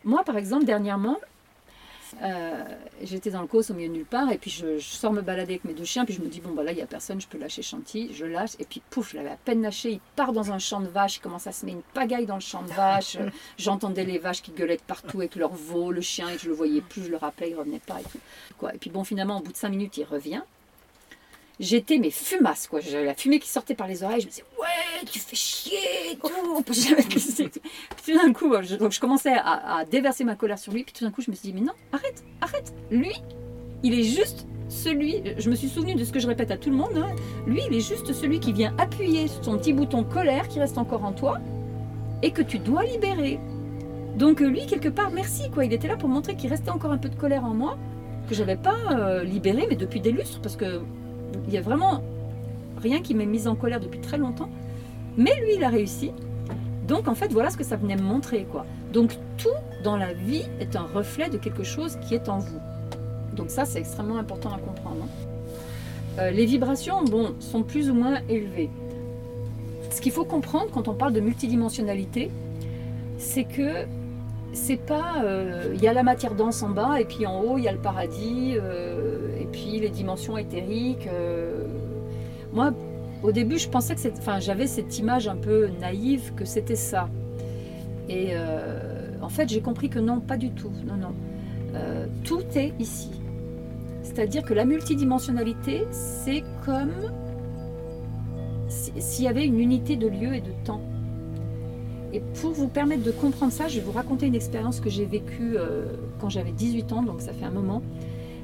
[0.05, 1.19] Moi, par exemple, dernièrement,
[2.23, 2.65] euh,
[3.03, 5.55] j'étais dans le cos au milieu de nulle part, et puis je, sors me balader
[5.55, 7.21] avec mes deux chiens, puis je me dis, bon, bah là, il n'y a personne,
[7.21, 10.01] je peux lâcher Chanty, je lâche, et puis pouf, je l'avais à peine lâché, il
[10.17, 12.41] part dans un champ de vaches, il commence à se mettre une pagaille dans le
[12.41, 13.19] champ de vaches,
[13.59, 16.81] j'entendais les vaches qui gueulaient partout avec leur veau, le chien, et je le voyais
[16.81, 18.19] plus, je le rappelais, il revenait pas, et tout.
[18.59, 18.75] Quoi.
[18.75, 20.43] Et puis bon, finalement, au bout de cinq minutes, il revient,
[21.63, 22.81] j'étais mes fumasses, quoi.
[22.81, 24.21] J'avais la fumée qui sortait par les oreilles.
[24.21, 27.23] Je me disais, ouais, tu fais chier, tout, on peut jamais Puis
[28.05, 30.85] tout d'un coup, je, donc je commençais à, déverser ma colère sur lui.
[30.85, 32.75] Puis tout d'un coup, je me suis dit, mais non, arrête, arrête.
[32.91, 33.13] Lui,
[33.83, 35.23] il est juste celui.
[35.39, 36.97] Je me suis souvenu de ce que je répète à tout le monde.
[36.97, 37.15] Hein.
[37.47, 40.79] Lui, il est juste celui qui vient appuyer sur son petit bouton colère qui reste
[40.79, 41.39] encore en toi
[42.23, 43.39] et que tu dois libérer.
[44.17, 45.65] Donc lui, quelque part, merci, quoi.
[45.65, 47.79] Il était là pour montrer qu'il restait encore un peu de colère en moi
[48.29, 50.81] que j'avais pas euh, libéré, mais depuis des lustres, parce que
[51.47, 52.03] il y a vraiment
[52.81, 54.49] rien qui m'ait mise en colère depuis très longtemps.
[55.17, 56.13] Mais lui, il a réussi.
[56.87, 58.47] Donc en fait, voilà ce que ça venait me montrer.
[58.51, 58.67] quoi.
[58.93, 59.49] Donc tout
[59.85, 62.61] dans la vie est un reflet de quelque chose qui est en vous.
[63.35, 65.05] Donc ça, c'est extrêmement important à comprendre.
[65.05, 65.29] Hein.
[66.19, 68.71] Euh, les vibrations, bon, sont plus ou moins élevées.
[69.91, 72.31] Ce qu'il faut comprendre quand on parle de multidimensionnalité,
[73.19, 73.87] c'est que
[74.53, 75.23] c'est pas.
[75.25, 77.69] Euh, il y a la matière dense en bas et puis en haut il y
[77.69, 79.12] a le paradis euh,
[79.53, 81.07] puis les dimensions éthériques.
[81.07, 81.67] Euh.
[82.53, 82.73] Moi,
[83.23, 84.01] au début, je pensais que.
[84.19, 87.09] Enfin, j'avais cette image un peu naïve que c'était ça.
[88.09, 88.33] Et
[89.23, 90.73] en fait, j'ai compris que non, pas du tout.
[90.85, 91.15] Non, non.
[92.25, 93.11] tout est ici.
[94.03, 96.91] C'est-à-dire que la multidimensionnalité, c'est comme
[98.69, 100.83] s'il y avait une unité de lieu et de temps.
[102.13, 105.07] Et pour vous permettre de comprendre ça, je vais vous raconter une expérience que j'ai
[105.07, 105.87] vécue euh,
[106.21, 107.83] quand j'avais 18 ans, donc ça fait un moment,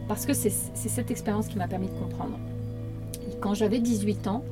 [0.09, 2.39] parce que c'est cette expérience qui m'a permis de comprendre.
[3.41, 4.45] quand j'avais 18 ans,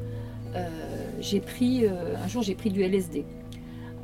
[0.54, 3.24] euh, pris, euh, un jour j'ai pris du LSD.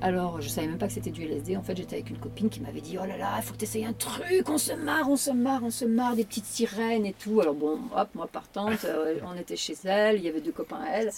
[0.01, 1.57] Alors, je savais même pas que c'était du LSD.
[1.57, 3.59] En fait, j'étais avec une copine qui m'avait dit Oh là là, il faut que
[3.59, 6.47] tu essayes un truc, on se marre, on se marre, on se marre, des petites
[6.47, 7.41] sirènes et tout.
[7.41, 8.85] Alors, bon, hop, moi partante,
[9.25, 11.11] on était chez elle, il y avait deux copains à elle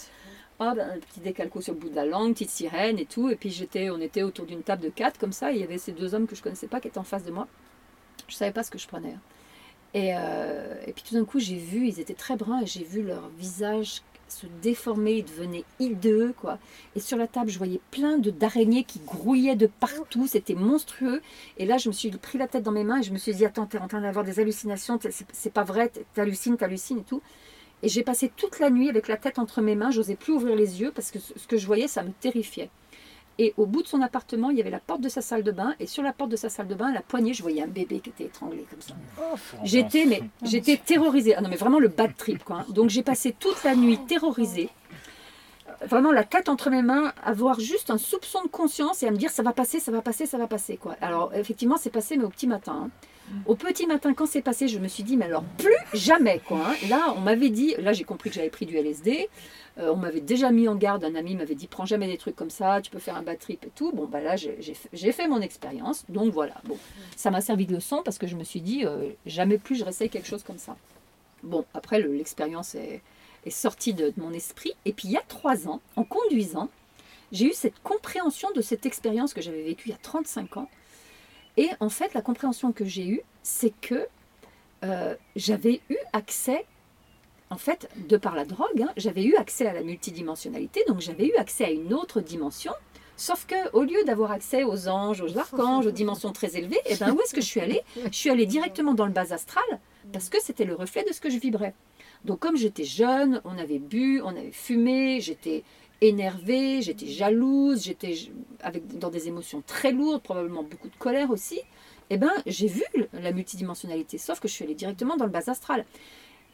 [0.60, 3.28] un petit décalco sur le bout de la langue, petite sirène et tout.
[3.30, 5.52] Et puis j'étais, on était autour d'une table de quatre comme ça.
[5.52, 7.30] il y avait ces deux hommes que je connaissais pas qui étaient en face de
[7.30, 7.46] moi.
[8.28, 9.10] Je savais pas ce que je prenais.
[9.10, 9.20] Hein.
[9.94, 12.84] Et, euh, et puis tout d'un coup, j'ai vu, ils étaient très bruns et j'ai
[12.84, 16.58] vu leur visage se déformer, ils devenaient hideux, quoi.
[16.96, 21.22] Et sur la table, je voyais plein de d'araignées qui grouillaient de partout, c'était monstrueux.
[21.58, 23.34] Et là, je me suis pris la tête dans mes mains et je me suis
[23.34, 24.98] dit, attends, t'es en train d'avoir des hallucinations,
[25.32, 27.22] c'est pas vrai, t'hallucines, t'hallucines et tout.
[27.82, 30.56] Et j'ai passé toute la nuit avec la tête entre mes mains, j'osais plus ouvrir
[30.56, 32.70] les yeux parce que ce que je voyais, ça me terrifiait.
[33.38, 35.50] Et au bout de son appartement, il y avait la porte de sa salle de
[35.50, 35.74] bain.
[35.80, 37.66] Et sur la porte de sa salle de bain, à la poignée, je voyais un
[37.66, 38.94] bébé qui était étranglé comme ça.
[39.20, 41.34] Oh, j'étais, mais j'étais terrorisée.
[41.34, 42.64] Ah non, mais vraiment le bad trip, quoi.
[42.68, 44.70] Donc j'ai passé toute la nuit terrorisée.
[45.88, 49.16] Vraiment la tête entre mes mains, avoir juste un soupçon de conscience et à me
[49.16, 50.96] dire ça va passer, ça va passer, ça va passer, quoi.
[51.00, 52.84] Alors effectivement, c'est passé, mais au petit matin.
[52.86, 52.90] Hein.
[53.46, 56.58] Au petit matin, quand c'est passé, je me suis dit, mais alors plus jamais, quoi.
[56.58, 56.88] Hein.
[56.88, 59.28] Là, on m'avait dit, là j'ai compris que j'avais pris du LSD.
[59.78, 62.36] Euh, on m'avait déjà mis en garde, un ami m'avait dit, prends jamais des trucs
[62.36, 63.92] comme ça, tu peux faire un bad trip et tout.
[63.92, 66.04] Bon, bah là, j'ai fait mon expérience.
[66.08, 66.78] Donc voilà, bon,
[67.16, 69.84] ça m'a servi de leçon parce que je me suis dit, euh, jamais plus je
[69.84, 70.76] réessaye quelque chose comme ça.
[71.42, 73.02] Bon, après, l'expérience est,
[73.50, 74.72] sortie de, mon esprit.
[74.86, 76.70] Et puis il y a trois ans, en conduisant,
[77.30, 80.68] j'ai eu cette compréhension de cette expérience que j'avais vécue il y a 35 ans
[81.56, 84.06] et en fait, la compréhension que j'ai eue, c'est que
[84.84, 86.66] euh, j'avais eu accès,
[87.50, 91.26] en fait, de par la drogue, hein, j'avais eu accès à la multidimensionnalité, donc j'avais
[91.26, 92.72] eu accès à une autre dimension
[93.16, 96.96] Sauf que au lieu d'avoir accès aux anges, aux archanges, aux dimensions très élevées, eh
[96.96, 97.80] ben, où est-ce que je suis allée?
[98.10, 99.64] Je suis allée directement dans le bas astral
[100.12, 101.74] parce que c'était le reflet de ce que je vibrais.
[102.24, 105.62] Donc comme j'étais jeune, on avait bu, on avait fumé, j'étais
[106.00, 108.14] énervée, j'étais jalouse, j'étais
[108.60, 111.60] avec dans des émotions très lourdes, probablement beaucoup de colère aussi.
[112.10, 115.48] Eh ben, j'ai vu la multidimensionnalité, sauf que je suis allée directement dans le bas
[115.48, 115.86] astral.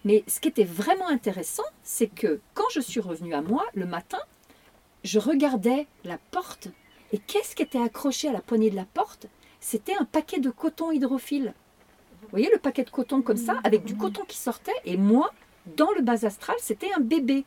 [0.04, 3.86] Mais ce qui était vraiment intéressant, c'est que quand je suis revenue à moi le
[3.86, 4.20] matin,
[5.04, 6.68] je regardais la porte
[7.12, 9.26] et qu'est-ce qui était accroché à la poignée de la porte?
[9.60, 11.54] C'était un paquet de coton hydrophile.
[12.22, 15.32] Vous voyez le paquet de coton comme ça, avec du coton qui sortait, et moi,
[15.76, 17.44] dans le bas astral, c'était un bébé.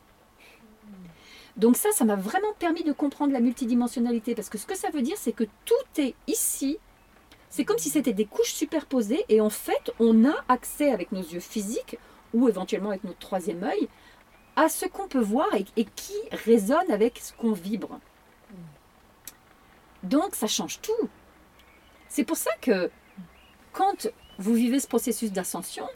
[1.56, 4.90] Donc ça, ça m'a vraiment permis de comprendre la multidimensionnalité, parce que ce que ça
[4.90, 6.78] veut dire, c'est que tout est ici.
[7.48, 11.22] C'est comme si c'était des couches superposées, et en fait, on a accès avec nos
[11.22, 11.98] yeux physiques,
[12.34, 13.88] ou éventuellement avec notre troisième œil,
[14.56, 17.98] à ce qu'on peut voir et, qui résonne avec ce qu'on vibre.
[20.02, 21.08] Donc ça change tout.
[22.08, 22.90] C'est pour ça que
[23.72, 25.88] quand vous vivez ce processus d'ascension,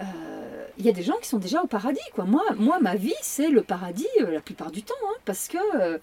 [0.00, 2.00] euh, il y a des gens qui sont déjà au paradis.
[2.14, 2.24] Quoi.
[2.24, 5.98] Moi, ma vie, c'est le paradis euh, la plupart du temps, hein, parce que euh,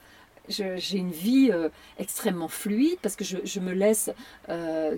[0.49, 1.51] j'ai une vie
[1.97, 4.09] extrêmement fluide, parce que je, me laisse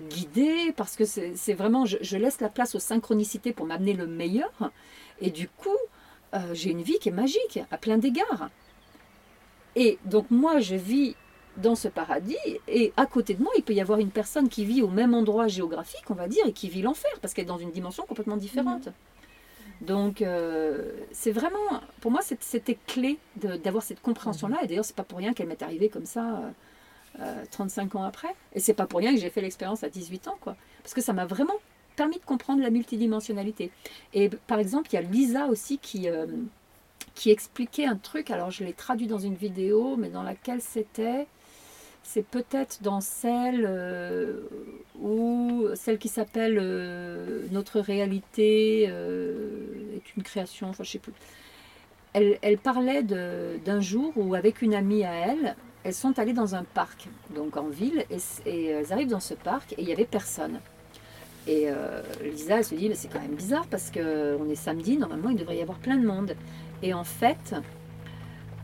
[0.08, 4.70] guider, parce que c'est vraiment, je, laisse la place aux synchronicités pour m'amener le meilleur.
[5.20, 5.76] Et du coup,
[6.52, 8.50] j'ai une vie qui est magique, à plein d'égards.
[9.76, 11.16] Et donc moi, je vis
[11.56, 12.36] dans ce paradis,
[12.68, 15.14] et à côté de moi, il peut y avoir une personne qui vit au même
[15.14, 18.04] endroit géographique, on va dire, et qui vit l'enfer, parce qu'elle est dans une dimension
[18.06, 18.86] complètement différente.
[18.86, 18.92] Mhm.
[19.80, 25.04] Donc, euh, c'est vraiment, pour moi, c'était clé d'avoir cette compréhension-là, et d'ailleurs, c'est pas
[25.04, 26.42] pour rien qu'elle m'est arrivée comme ça,
[27.50, 30.28] 35 euh, ans après, et c'est pas pour rien que j'ai fait l'expérience à 18
[30.28, 31.54] ans, quoi, parce que ça m'a vraiment
[31.96, 33.70] permis de comprendre la multidimensionnalité.
[34.12, 36.08] Et par exemple, il y a Lisa aussi qui...
[36.08, 36.26] Euh,
[37.14, 41.26] qui expliquait un truc, alors je l'ai traduit dans une vidéo, mais dans laquelle c'était,
[42.02, 44.40] c'est peut-être dans celle euh,
[45.00, 51.12] où celle qui s'appelle euh, Notre réalité euh, est une création, enfin je sais plus.
[52.12, 56.64] Elle, parlait d'un jour où avec une amie à elle, elles sont allées dans un
[56.64, 60.58] parc, donc en ville, et, elles arrivent dans ce parc et il n'y avait personne.
[61.46, 61.68] Et
[62.20, 65.36] Lisa, elle se dit, mais c'est quand même bizarre parce qu'on est samedi, normalement il
[65.36, 66.34] devrait y avoir plein de monde.
[66.82, 67.54] Et en fait,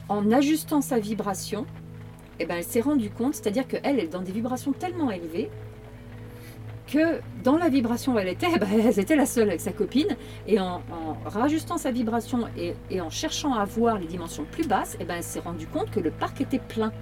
[0.08, 1.66] en ajustant sa vibration,
[2.38, 5.50] eh ben, elle s'est rendue compte, c'est-à-dire qu'elle elle est dans des vibrations tellement élevées
[6.86, 9.72] que dans la vibration où elle était, eh ben, elle était la seule avec sa
[9.72, 10.16] copine.
[10.46, 10.82] Et en,
[11.24, 15.24] rajustant sa vibration et, en cherchant à voir les dimensions plus basses, eh ben, elle
[15.24, 16.92] s'est rendue compte que le parc était plein.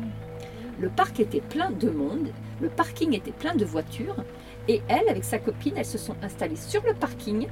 [0.80, 2.28] Le parc était plein de monde,
[2.60, 4.16] le parking était plein de voitures.
[4.66, 7.46] Et elle, avec sa copine, elles se sont installées sur le parking.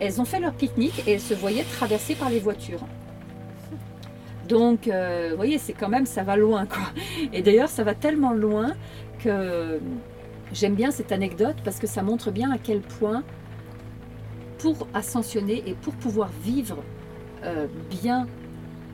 [0.00, 2.80] Elles ont fait leur pique-nique et elles se voyaient traversées par les voitures.
[4.50, 6.82] Donc, euh, vous voyez, c'est quand même, ça va loin, quoi.
[7.32, 8.72] Et d'ailleurs, ça va tellement loin
[9.20, 9.78] que
[10.52, 13.22] j'aime bien cette anecdote parce que ça montre bien à quel point,
[14.58, 16.82] pour ascensionner et pour pouvoir vivre
[17.44, 17.68] euh,
[18.02, 18.26] bien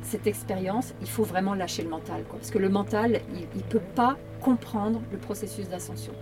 [0.03, 2.39] cette expérience, il faut vraiment lâcher le mental, quoi.
[2.39, 6.13] Parce que le mental, il ne peut pas comprendre le processus d'ascension.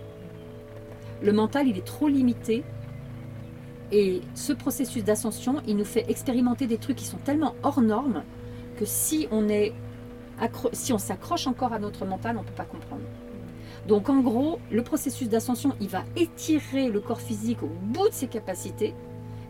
[1.21, 2.63] Le mental, il est trop limité
[3.91, 8.23] et ce processus d'ascension, il nous fait expérimenter des trucs qui sont tellement hors normes
[8.77, 9.73] que si on est
[10.73, 13.03] si on s'accroche encore à notre mental, on ne peut pas comprendre.
[13.87, 18.13] Donc en gros, le processus d'ascension, il va étirer le corps physique au bout de
[18.13, 18.93] ses capacités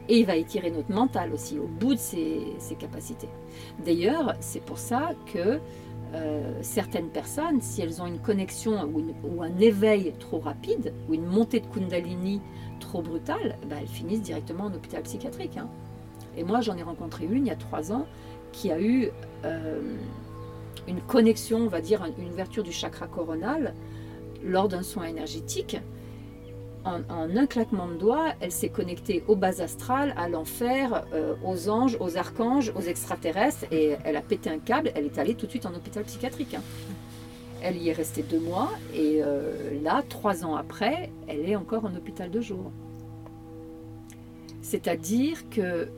[0.10, 3.30] et il va étirer notre mental aussi au bout de ses, capacités.
[3.84, 5.60] D'ailleurs, c'est pour ça que
[6.14, 8.88] euh, certaines personnes, si elles ont une connexion
[9.24, 12.42] ou, un éveil trop rapide ou une montée de Kundalini
[12.80, 15.58] trop brutale, bah, elles finissent directement en hôpital psychiatrique.
[15.58, 15.68] Hein.
[16.38, 18.06] Et moi, j'en ai rencontré une il y a trois ans
[18.56, 19.10] qui a eu
[19.44, 19.82] euh,
[20.88, 23.74] une connexion, on va dire, une ouverture du chakra coronal
[24.44, 25.78] lors d'un soin énergétique.
[26.86, 31.68] En, un claquement de doigts, elle s'est connectée au bas astral, à l'enfer, euh, aux
[31.68, 35.48] anges, aux archanges, aux extraterrestres, et elle a pété un câble, elle est allée tout
[35.48, 36.54] de suite en hôpital psychiatrique.
[36.54, 36.62] Hein.
[37.64, 41.86] Elle y est restée deux mois, et euh, là, trois ans après, elle est encore
[41.86, 42.72] en hôpital de jour.
[44.62, 45.90] C'est-à-dire que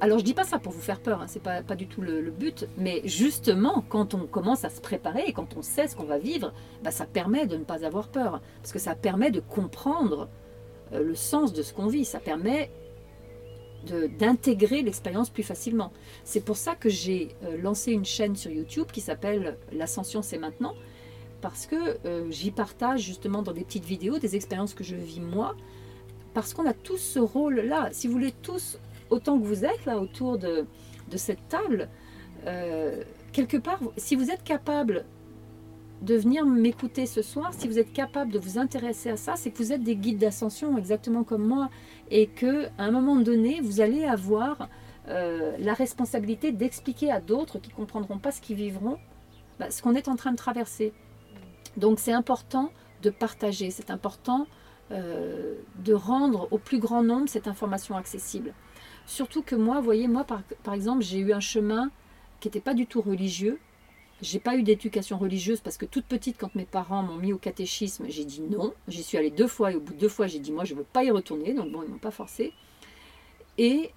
[0.00, 2.00] alors je dis pas ça pour vous faire peur, hein, c'est pas, pas du tout
[2.00, 5.96] le, but, mais justement quand on commence à se préparer et quand on sait ce
[5.96, 6.52] qu'on va vivre,
[6.82, 10.28] bah, ça permet de ne pas avoir peur, parce que ça permet de comprendre
[10.92, 12.70] euh, le sens de ce qu'on vit, ça permet
[14.18, 15.92] d'intégrer l'expérience plus facilement.
[16.24, 20.38] C'est pour ça que j'ai euh, lancé une chaîne sur YouTube qui s'appelle L'ascension c'est
[20.38, 20.74] maintenant,
[21.40, 25.20] parce que euh, j'y partage justement dans des petites vidéos des expériences que je vis
[25.20, 25.54] moi,
[26.34, 27.88] parce qu'on a tous ce rôle-là.
[27.92, 28.78] Si vous voulez tous
[29.10, 30.66] autant que vous êtes là autour de,
[31.16, 31.88] cette table,
[32.46, 33.02] euh,
[33.32, 35.04] quelque part, si vous êtes capable
[36.02, 39.50] de venir m'écouter ce soir, si vous êtes capable de vous intéresser à ça, c'est
[39.50, 41.70] que vous êtes des guides d'ascension exactement comme moi
[42.10, 44.68] et que à un moment donné, vous allez avoir
[45.08, 48.98] euh, la responsabilité d'expliquer à d'autres qui comprendront pas ce qu'ils vivront,
[49.58, 50.92] bah, ce qu'on est en train de traverser.
[51.76, 52.70] Donc c'est important
[53.02, 54.46] de partager, c'est important
[54.90, 55.54] euh,
[55.84, 58.54] de rendre au plus grand nombre cette information accessible.
[59.08, 61.90] Surtout que moi, vous voyez, moi par, exemple, j'ai eu un chemin
[62.40, 63.58] qui n'était pas du tout religieux,
[64.20, 67.38] j'ai pas eu d'éducation religieuse parce que toute petite, quand mes parents m'ont mis au
[67.38, 68.74] catéchisme, j'ai dit non.
[68.86, 70.74] J'y suis allée deux fois et au bout de deux fois, j'ai dit moi je
[70.74, 71.54] veux pas y retourner.
[71.54, 72.52] Donc bon, ils m'ont pas forcé.
[73.56, 73.92] Et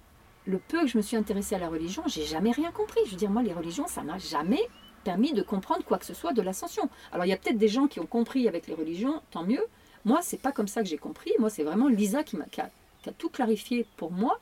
[0.46, 3.00] le peu que je me suis intéressée à la religion, j'ai jamais rien compris.
[3.04, 4.62] Je veux dire, moi les religions, ça m'a jamais
[5.04, 6.88] permis de comprendre quoi que ce soit de l'ascension.
[7.12, 9.64] Alors il y a peut-être des gens qui ont compris avec les religions, tant mieux.
[10.06, 11.32] Moi, c'est pas comme ça que j'ai compris.
[11.38, 12.70] Moi, c'est vraiment Lisa qui, m'a, qui a
[13.18, 14.40] tout clarifié pour moi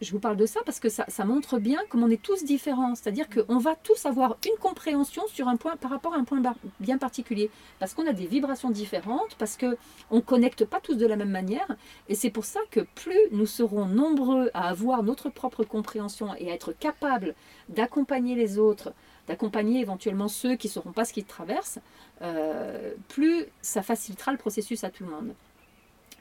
[0.00, 2.94] je vous parle de ça parce que ça, montre bien comme on est tous différents.
[2.94, 6.40] C'est-à-dire qu'on va tous avoir une compréhension sur un point par rapport à un point
[6.78, 7.50] bien particulier.
[7.78, 9.76] Parce qu'on a des vibrations différentes, parce qu'on
[10.12, 11.76] ne connecte pas tous de la même manière.
[12.08, 16.50] Et c'est pour ça que plus nous serons nombreux à avoir notre propre compréhension et
[16.50, 17.34] à être capables
[17.68, 18.92] d'accompagner les autres,
[19.26, 21.80] d'accompagner éventuellement ceux qui ne sauront pas ce qu'ils traversent,
[22.22, 25.34] euh, plus ça facilitera le processus à tout le monde.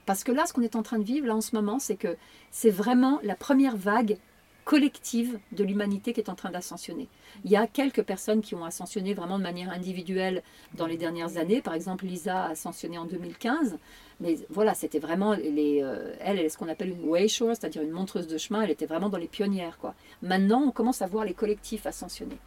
[0.08, 1.98] Parce que là, ce qu'on est en train de vivre, là, en ce moment, c'est
[1.98, 2.16] que
[2.50, 4.18] c'est vraiment la première vague
[4.64, 7.10] collective de l'humanité qui est en train d'ascensionner.
[7.44, 10.44] Il y a quelques personnes qui ont ascensionné vraiment de manière individuelle
[10.76, 11.62] dans les dernières années.
[11.62, 13.78] Par exemple, Lisa a ascensionné en 2015.
[14.22, 17.92] Mais voilà, c'était vraiment euh, elle, elle est ce qu'on appelle une wayshower, c'est-à-dire une
[17.92, 18.62] montreuse de chemin.
[18.62, 19.78] Elle était vraiment dans les pionnières.
[20.22, 22.38] Maintenant, on commence à voir les collectifs ascensionner.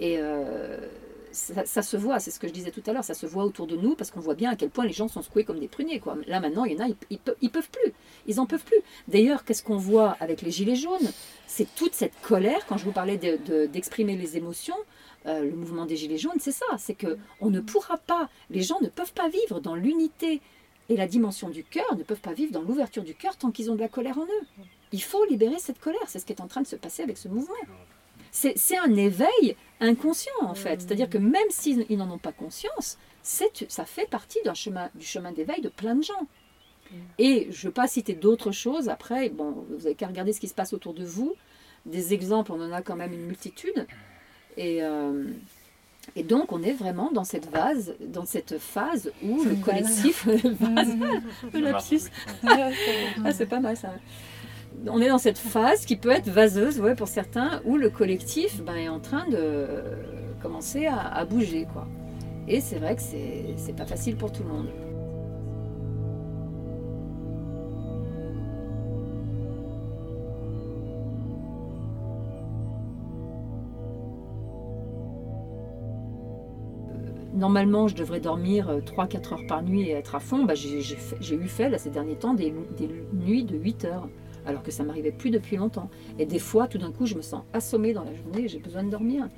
[0.00, 0.78] Et euh,
[1.36, 3.66] ça, se voit, c'est ce que je disais tout à l'heure, ça se voit autour
[3.66, 5.68] de nous parce qu'on voit bien à quel point les gens sont secoués comme des
[5.68, 6.02] pruniers.
[6.26, 7.92] Là maintenant, il y en a, ils, ils, peuvent plus,
[8.26, 8.80] ils en peuvent plus.
[9.08, 11.10] D'ailleurs, qu'est-ce qu'on voit avec les gilets jaunes?
[11.46, 12.66] C'est toute cette colère.
[12.66, 14.76] Quand je vous parlais d'exprimer les émotions,
[15.26, 18.62] euh, le mouvement des gilets jaunes, c'est ça, c'est que on ne pourra pas, les
[18.62, 20.40] gens ne peuvent pas vivre dans l'unité
[20.88, 23.70] et la dimension du cœur, ne peuvent pas vivre dans l'ouverture du cœur tant qu'ils
[23.70, 24.64] ont de la colère en eux.
[24.92, 27.18] Il faut libérer cette colère, c'est ce qui est en train de se passer avec
[27.18, 27.54] ce mouvement
[28.36, 30.82] c'est un éveil inconscient en fait.
[30.82, 35.60] C'est-à-dire que même s'ils n'en ont pas conscience, ça fait partie chemin, du chemin d'éveil
[35.60, 36.26] de plein de gens.
[37.18, 38.88] Et je ne veux pas citer d'autres choses.
[38.88, 41.34] Après, bon, vous n'avez qu'à regarder ce qui se passe autour de vous.
[41.84, 43.86] Des exemples, on en a quand même une multitude.
[44.56, 45.24] Et, euh,
[46.14, 50.26] et donc, on est vraiment dans cette vase, dans cette phase où le collectif.
[50.26, 50.94] vase,
[51.52, 51.72] le
[53.24, 53.94] ah, c'est pas mal ça
[54.88, 58.76] on est dans cette phase qui peut être vaseuse pour certains, où le collectif ben,
[58.76, 59.66] est en train de
[60.42, 61.66] commencer à, bouger.
[61.72, 61.86] Quoi.
[62.48, 64.68] Et c'est vrai que c'est pas facile pour tout le monde.
[77.36, 80.44] normalement, je devrais dormir 3-4 euh, heures par nuit et être à fond.
[80.44, 84.08] Bah, j'ai eu fait, là, ces derniers temps, des, des nuits de 8 heures
[84.46, 85.90] alors que ça m'arrivait plus depuis longtemps.
[86.18, 88.84] Et des fois, tout d'un coup, je me sens assommée dans la journée j'ai besoin
[88.84, 89.28] de dormir.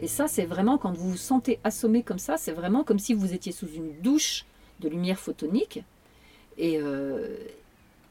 [0.00, 3.14] Et ça, c'est vraiment quand vous vous sentez assommé comme ça, c'est vraiment comme si
[3.14, 4.44] vous étiez sous une douche
[4.80, 5.82] de lumière photonique.
[6.56, 7.36] Et euh,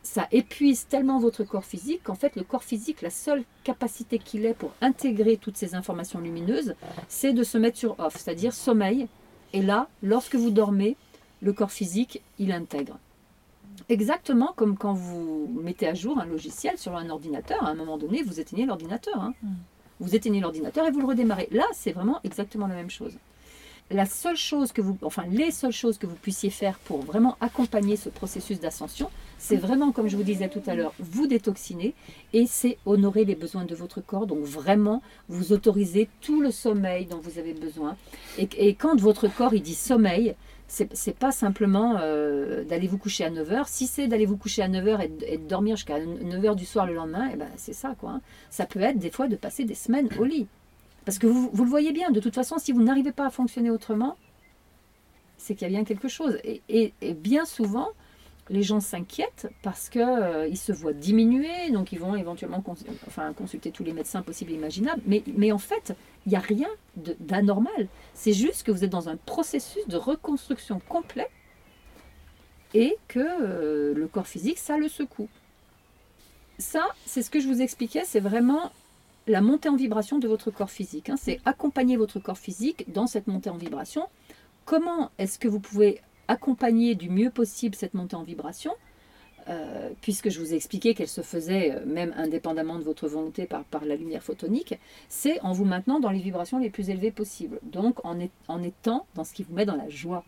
[0.03, 4.45] ça épuise tellement votre corps physique qu'en fait, le corps physique, la seule capacité qu'il
[4.45, 6.75] ait pour intégrer toutes ces informations lumineuses,
[7.07, 9.07] c'est de se mettre sur off, c'est-à-dire sommeil.
[9.53, 10.95] Et là, lorsque vous dormez,
[11.41, 12.97] le corps physique, il intègre.
[13.89, 17.97] Exactement comme quand vous mettez à jour un logiciel sur un ordinateur, à un moment
[17.97, 19.19] donné, vous éteignez l'ordinateur.
[19.19, 19.33] Hein.
[19.41, 19.53] Mm.
[19.99, 21.49] Vous éteignez l'ordinateur et vous le redémarrez.
[21.51, 23.17] Là, c'est vraiment exactement la même chose.
[23.89, 27.37] La seule chose que vous, enfin, les seules choses que vous puissiez faire pour vraiment
[27.39, 31.93] accompagner ce processus d'ascension, c'est vraiment, comme je vous disais tout à l'heure, vous détoxiner
[32.33, 34.27] et c'est honorer les besoins de votre corps.
[34.27, 37.95] Donc vraiment, vous autorisez tout le sommeil dont vous avez besoin.
[38.37, 40.35] Et, et quand votre corps il dit sommeil,
[40.67, 43.65] c'est pas simplement euh, d'aller vous coucher à 9h.
[43.67, 46.93] Si c'est d'aller vous coucher à 9h et, de dormir jusqu'à 9h du soir le
[46.93, 48.11] lendemain, eh ben c'est ça quoi.
[48.11, 48.21] Hein.
[48.49, 50.47] Ça peut être des fois de passer des semaines au lit.
[51.05, 53.69] Parce que vous, le voyez bien, de toute façon, si vous n'arrivez pas à fonctionner
[53.69, 54.17] autrement,
[55.37, 56.37] c'est qu'il y a bien quelque chose.
[56.43, 57.87] et bien souvent,
[58.49, 62.63] les gens s'inquiètent parce qu'ils euh, se voient diminuer, donc ils vont éventuellement
[63.35, 65.01] consulter tous les médecins possibles et imaginables.
[65.05, 65.95] Mais, mais en fait,
[66.25, 66.69] il n'y a rien
[67.19, 67.87] d'anormal.
[68.13, 71.29] C'est juste que vous êtes dans un processus de reconstruction complet
[72.73, 75.29] et que euh, le corps physique, ça le secoue.
[76.59, 78.71] Ça, c'est ce que je vous expliquais, c'est vraiment
[79.27, 81.09] la montée en vibration de votre corps physique.
[81.09, 81.15] Hein.
[81.21, 84.07] C'est accompagner votre corps physique dans cette montée en vibration.
[84.65, 88.71] Comment est-ce que vous pouvez accompagner du mieux possible cette montée en vibration
[89.49, 93.45] euh, puisque je vous ai expliqué qu'elle se faisait euh, même indépendamment de votre volonté
[93.45, 97.59] par, la lumière photonique, c'est en vous maintenant dans les vibrations les plus élevées possibles.
[97.63, 100.25] Donc en, étant dans ce qui vous met dans la joie.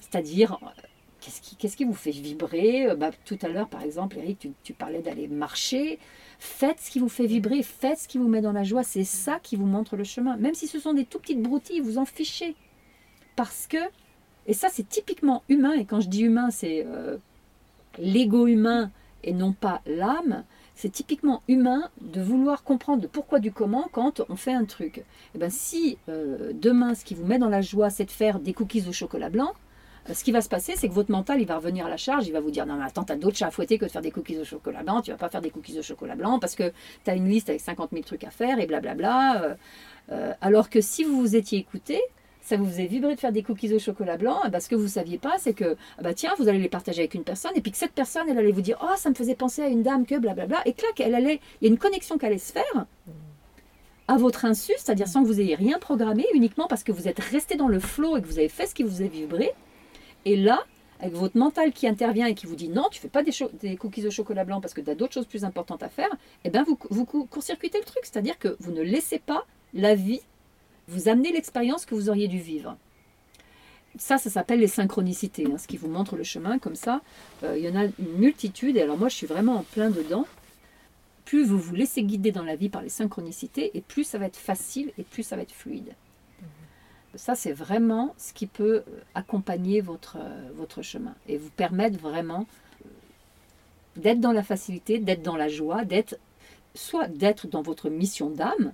[0.00, 0.82] C'est-à-dire, euh,
[1.20, 2.96] qu'est-ce qui, qu'est-ce qui vous fait vibrer?
[2.96, 5.98] Bah, Tout à l'heure, par exemple, Eric, tu, tu parlais d'aller marcher.
[6.38, 8.82] Faites ce qui vous fait vibrer, faites ce qui vous met dans la joie.
[8.82, 10.38] C'est ça qui vous montre le chemin.
[10.38, 12.54] Même si ce sont des tout petites broutilles, vous en fichez.
[13.36, 13.76] Parce que,
[14.46, 16.86] et ça c'est typiquement humain, et quand je dis humain, c'est
[17.98, 18.90] l'ego humain
[19.22, 24.20] et non pas l'âme, c'est typiquement humain de vouloir comprendre le pourquoi du comment quand
[24.28, 24.98] on fait un truc.
[24.98, 25.04] Et
[25.36, 28.40] eh ben si euh, demain ce qui vous met dans la joie c'est de faire
[28.40, 29.52] des cookies au chocolat blanc,
[30.10, 31.96] euh, ce qui va se passer c'est que votre mental il va revenir à la
[31.96, 33.90] charge, il va vous dire non mais attends t'as d'autres chats à fouetter que de
[33.90, 36.38] faire des cookies au chocolat blanc, tu vas pas faire des cookies au chocolat blanc
[36.38, 36.72] parce que
[37.04, 39.56] tu as une liste avec 50 000 trucs à faire et blablabla.
[40.10, 41.98] Euh, alors que si vous vous étiez écouté,
[42.44, 44.74] ça vous faisait vibrer de faire des cookies au chocolat blanc, eh ben, ce que
[44.74, 47.24] vous ne saviez pas, c'est que, ah bah tiens, vous allez les partager avec une
[47.24, 49.62] personne, et puis que cette personne, elle allait vous dire, oh, ça me faisait penser
[49.62, 52.26] à une dame que blablabla, et clac, elle allait, il y a une connexion qui
[52.26, 52.86] allait se faire
[54.06, 57.20] à votre insu, c'est-à-dire sans que vous ayez rien programmé, uniquement parce que vous êtes
[57.20, 59.50] resté dans le flow et que vous avez fait ce qui vous a vibré.
[60.26, 60.64] Et là,
[61.00, 63.76] avec votre mental qui intervient et qui vous dit non, tu fais pas des, des
[63.76, 66.10] cookies au chocolat blanc parce que tu as d'autres choses plus importantes à faire,
[66.44, 70.20] eh ben vous, vous court-circuitez le truc, c'est-à-dire que vous ne laissez pas la vie
[70.88, 72.76] vous amenez l'expérience que vous auriez dû vivre.
[73.96, 77.00] Ça, ça s'appelle les synchronicités, hein, ce qui vous montre le chemin comme ça.
[77.44, 79.90] Euh, il y en a une multitude, et alors moi je suis vraiment en plein
[79.90, 80.26] dedans.
[81.24, 84.26] Plus vous vous laissez guider dans la vie par les synchronicités, et plus ça va
[84.26, 85.94] être facile, et plus ça va être fluide.
[87.16, 91.98] Ça, c'est vraiment ce qui peut euh, accompagner votre, euh, votre chemin et vous permettre
[91.98, 92.46] vraiment
[93.96, 96.18] d'être dans la facilité, d'être dans la joie, d'être
[96.74, 98.72] soit d'être dans votre mission d'âme,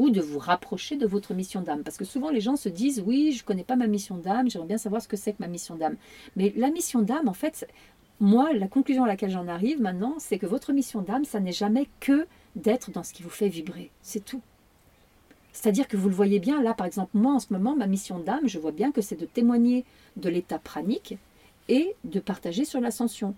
[0.00, 1.82] ou de vous rapprocher de votre mission d'âme.
[1.82, 4.48] Parce que souvent les gens se disent oui, je ne connais pas ma mission d'âme,
[4.48, 5.96] j'aimerais bien savoir ce que c'est que ma mission d'âme.
[6.36, 7.68] Mais la mission d'âme, en fait,
[8.18, 11.52] moi, la conclusion à laquelle j'en arrive maintenant, c'est que votre mission d'âme, ça n'est
[11.52, 12.26] jamais que
[12.56, 13.90] d'être dans ce qui vous fait vibrer.
[14.00, 14.40] C'est tout.
[15.52, 18.18] C'est-à-dire que vous le voyez bien, là par exemple, moi en ce moment, ma mission
[18.20, 19.84] d'âme, je vois bien que c'est de témoigner
[20.16, 21.18] de l'état pranique
[21.68, 23.34] et de partager sur l'ascension.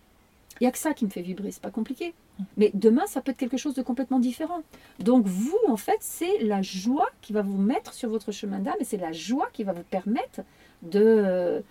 [0.62, 2.14] Il n'y a que ça qui me fait vibrer, c'est pas compliqué.
[2.56, 4.62] Mais demain, ça peut être quelque chose de complètement différent.
[5.00, 8.76] Donc vous, en fait, c'est la joie qui va vous mettre sur votre chemin d'âme
[8.78, 10.42] et c'est la joie qui va vous permettre
[10.82, 11.64] de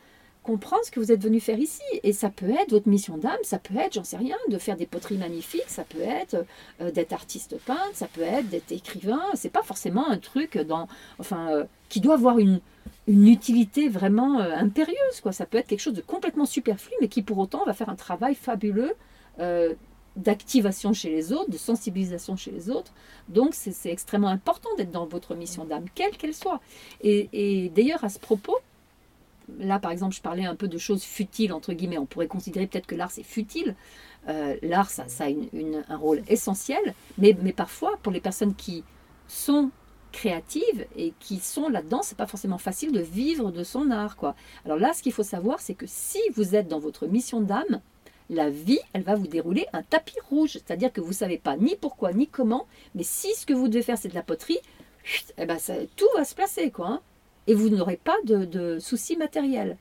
[0.44, 1.82] comprendre ce que vous êtes venu faire ici.
[2.04, 4.76] Et ça peut être votre mission d'âme, ça peut être, j'en sais rien, de faire
[4.76, 6.46] des poteries magnifiques, ça peut être
[6.82, 9.22] euh, d'être artiste peintre, ça peut être d'être écrivain.
[9.36, 10.88] C'est pas forcément un truc dans,
[11.20, 12.60] enfin, euh, qui doit avoir une,
[13.08, 15.22] utilité vraiment euh, impérieuse.
[15.22, 15.32] Quoi.
[15.32, 17.96] Ça peut être quelque chose de complètement superflu, mais qui pour autant va faire un
[17.96, 18.94] travail fabuleux
[20.16, 22.94] d'activation chez les autres, de sensibilisation chez les autres.
[23.30, 26.60] Donc c'est extrêmement important d'être dans votre mission d'âme, quelle qu'elle soit.
[27.02, 28.58] Et, d'ailleurs, à ce propos,
[29.60, 31.98] là par exemple, je parlais un peu de choses futiles, entre guillemets.
[31.98, 33.76] On pourrait considérer peut-être que l'art c'est futile.
[34.28, 35.28] Euh, l'art, ça, a
[35.89, 38.84] un rôle essentiel, mais, mais parfois, pour les personnes qui
[39.28, 39.72] sont
[40.12, 44.36] créatives et qui sont là-dedans, c'est pas forcément facile de vivre de son art, quoi.
[44.66, 47.82] Alors là, ce qu'il faut savoir, c'est que si vous êtes dans votre mission d'âme,
[48.30, 51.76] la vie, elle va vous dérouler un tapis rouge, c'est-à-dire que vous savez pas ni
[51.76, 54.60] pourquoi ni comment, mais si ce que vous devez faire c'est de la poterie,
[55.38, 56.88] eh ben ça, tout va se placer, quoi.
[56.88, 57.02] Hein.
[57.48, 59.78] Et vous n'aurez pas de, soucis matériels.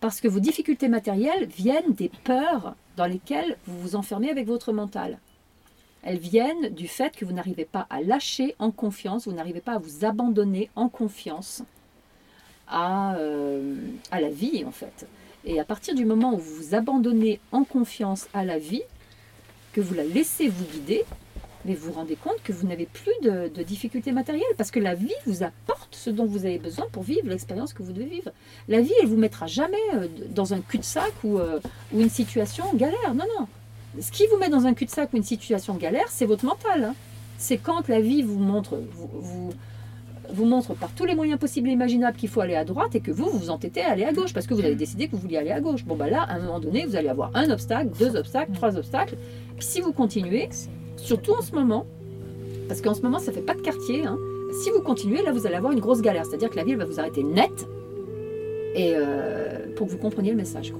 [0.00, 4.72] Parce que vos difficultés matérielles viennent des peurs dans lesquelles vous vous enfermez avec votre
[4.72, 5.18] mental.
[6.02, 9.74] Elles viennent du fait que vous n'arrivez pas à lâcher en confiance, vous n'arrivez pas
[9.74, 11.62] à vous abandonner en confiance
[12.66, 13.76] à, euh,
[14.10, 15.06] à la vie en fait.
[15.44, 18.82] Et à partir du moment où vous vous abandonnez en confiance à la vie,
[19.72, 21.04] que vous la laissez vous guider,
[21.64, 24.94] mais vous vous rendez compte que vous n'avez plus de, difficultés matérielles parce que la
[24.94, 28.30] vie vous apporte ce dont vous avez besoin pour vivre l'expérience que vous devez vivre.
[28.68, 31.60] La vie, elle vous mettra jamais euh, dans un cul-de-sac ou, euh,
[31.94, 33.14] une situation galère.
[33.14, 33.46] Non, non
[33.98, 36.84] ce qui vous met dans un cul-de-sac ou une situation galère, c'est votre mental.
[36.84, 36.94] Hein.
[37.38, 38.78] C'est quand la vie vous montre,
[40.32, 43.00] vous, montre par tous les moyens possibles et imaginables qu'il faut aller à droite et
[43.00, 45.12] que vous, vous vous entêtez à aller à gauche parce que vous avez décidé que
[45.12, 45.84] vous vouliez aller à gauche.
[45.84, 48.76] Bon, bah là, à un moment donné, vous allez avoir un obstacle, deux obstacles, trois
[48.76, 49.16] obstacles.
[49.58, 50.48] Si vous continuez,
[51.02, 51.86] surtout en ce moment,
[52.68, 54.16] parce qu'en ce moment, ça fait pas de quartier, hein,
[54.52, 56.24] si vous continuez, là, vous allez avoir une grosse galère.
[56.26, 57.66] C'est-à-dire que la vie va vous arrêter net
[58.74, 60.72] et euh, pour que vous compreniez le message.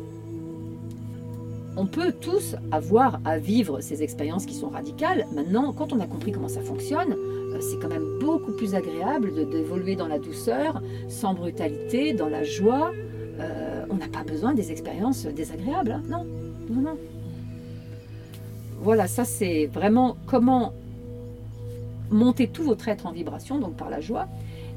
[1.76, 5.26] On peut tous avoir à vivre ces expériences qui sont radicales.
[5.32, 9.32] Maintenant, quand on a compris comment ça fonctionne, euh, c'est quand même beaucoup plus agréable
[9.50, 12.92] d'évoluer dans la douceur, sans brutalité, dans la joie.
[13.38, 15.92] Euh, on n'a pas besoin des expériences désagréables.
[15.92, 16.02] Hein.
[16.08, 16.26] non,
[16.68, 16.98] non, non.
[18.80, 20.72] Voilà, ça c'est vraiment comment
[22.10, 24.26] monter tout votre être en vibration, donc par la joie.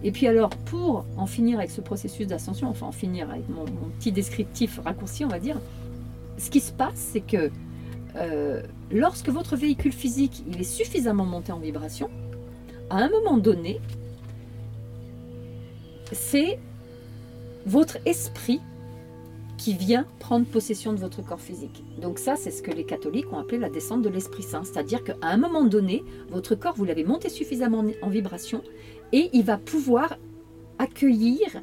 [0.03, 3.65] Et puis alors, pour en finir avec ce processus d'ascension, enfin en finir avec mon
[3.97, 5.57] petit descriptif raccourci, on va dire,
[6.37, 7.49] ce qui se passe, c'est que
[8.15, 12.09] euh, lorsque votre véhicule physique est suffisamment monté en vibration,
[12.89, 13.79] à un moment donné,
[16.11, 16.59] c'est
[17.65, 18.59] votre esprit
[19.63, 21.85] qui vient prendre possession de votre corps physique.
[22.01, 24.65] Donc ça, c'est ce que les catholiques ont appelé la descente de l'Esprit Saint.
[24.65, 28.61] C'est-à-dire qu'à un moment donné, votre corps, vous l'avez monté suffisamment en vibration
[29.13, 30.17] et il va pouvoir
[30.79, 31.61] accueillir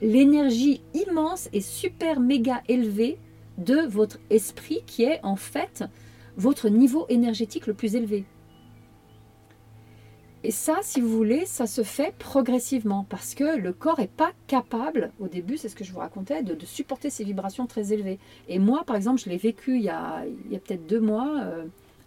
[0.00, 3.18] l'énergie immense et super méga élevée
[3.58, 5.82] de votre esprit qui est en fait
[6.36, 8.24] votre niveau énergétique le plus élevé.
[10.44, 14.32] Et ça, si vous voulez, ça se fait progressivement parce que le corps n'est pas
[14.48, 18.18] capable, au début, c'est ce que je vous racontais, de, supporter ces vibrations très élevées.
[18.48, 21.40] Et moi, par exemple, je l'ai vécu il y a, peut-être deux mois.
[21.42, 21.64] Euh,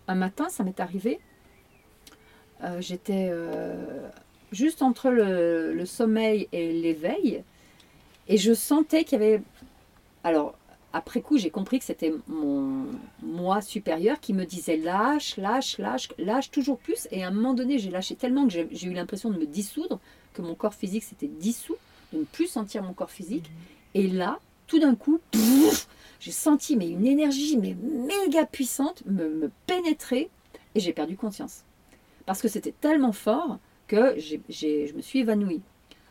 [0.07, 1.19] un matin, ça m'est arrivé.
[2.63, 4.09] Euh, j'étais euh,
[4.51, 7.43] juste entre le sommeil et l'éveil.
[8.27, 9.41] Et je sentais qu'il y avait...
[10.23, 10.55] Alors,
[10.95, 12.85] après coup, j'ai compris que c'était mon
[13.21, 17.09] moi supérieur qui me disait lâche, lâche, lâche, lâche toujours plus.
[17.11, 19.99] Et à un moment donné, j'ai lâché tellement que j'ai eu l'impression de me dissoudre,
[20.33, 21.75] que mon corps physique s'était dissous,
[22.13, 23.51] de ne plus sentir mon corps physique.
[23.93, 25.19] Et là, tout d'un coup,
[26.21, 30.29] j'ai senti mais une énergie mais méga puissante me, me pénétrer
[30.75, 31.65] et j'ai perdu conscience.
[32.25, 35.61] Parce que c'était tellement fort que je me suis évanouie.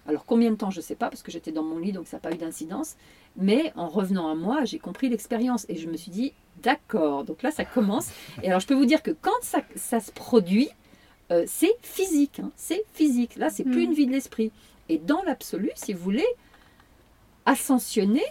[0.07, 2.07] Alors combien de temps, je ne sais pas, parce que j'étais dans mon lit, donc
[2.07, 2.97] ça n'a pas eu d'incidence.
[3.37, 6.33] Mais en revenant à moi, j'ai compris l'expérience et je me suis dit,
[6.63, 8.11] d'accord, donc là ça commence.
[8.43, 10.69] Et alors je peux vous dire que quand ça, se produit,
[11.31, 13.37] euh, c'est physique, hein, c'est physique.
[13.37, 13.91] Là, c'est plus mm.
[13.91, 14.53] une vie de l'esprit.
[14.89, 16.27] Et dans l'absolu, si vous voulez,
[17.47, 18.25] ascensionner,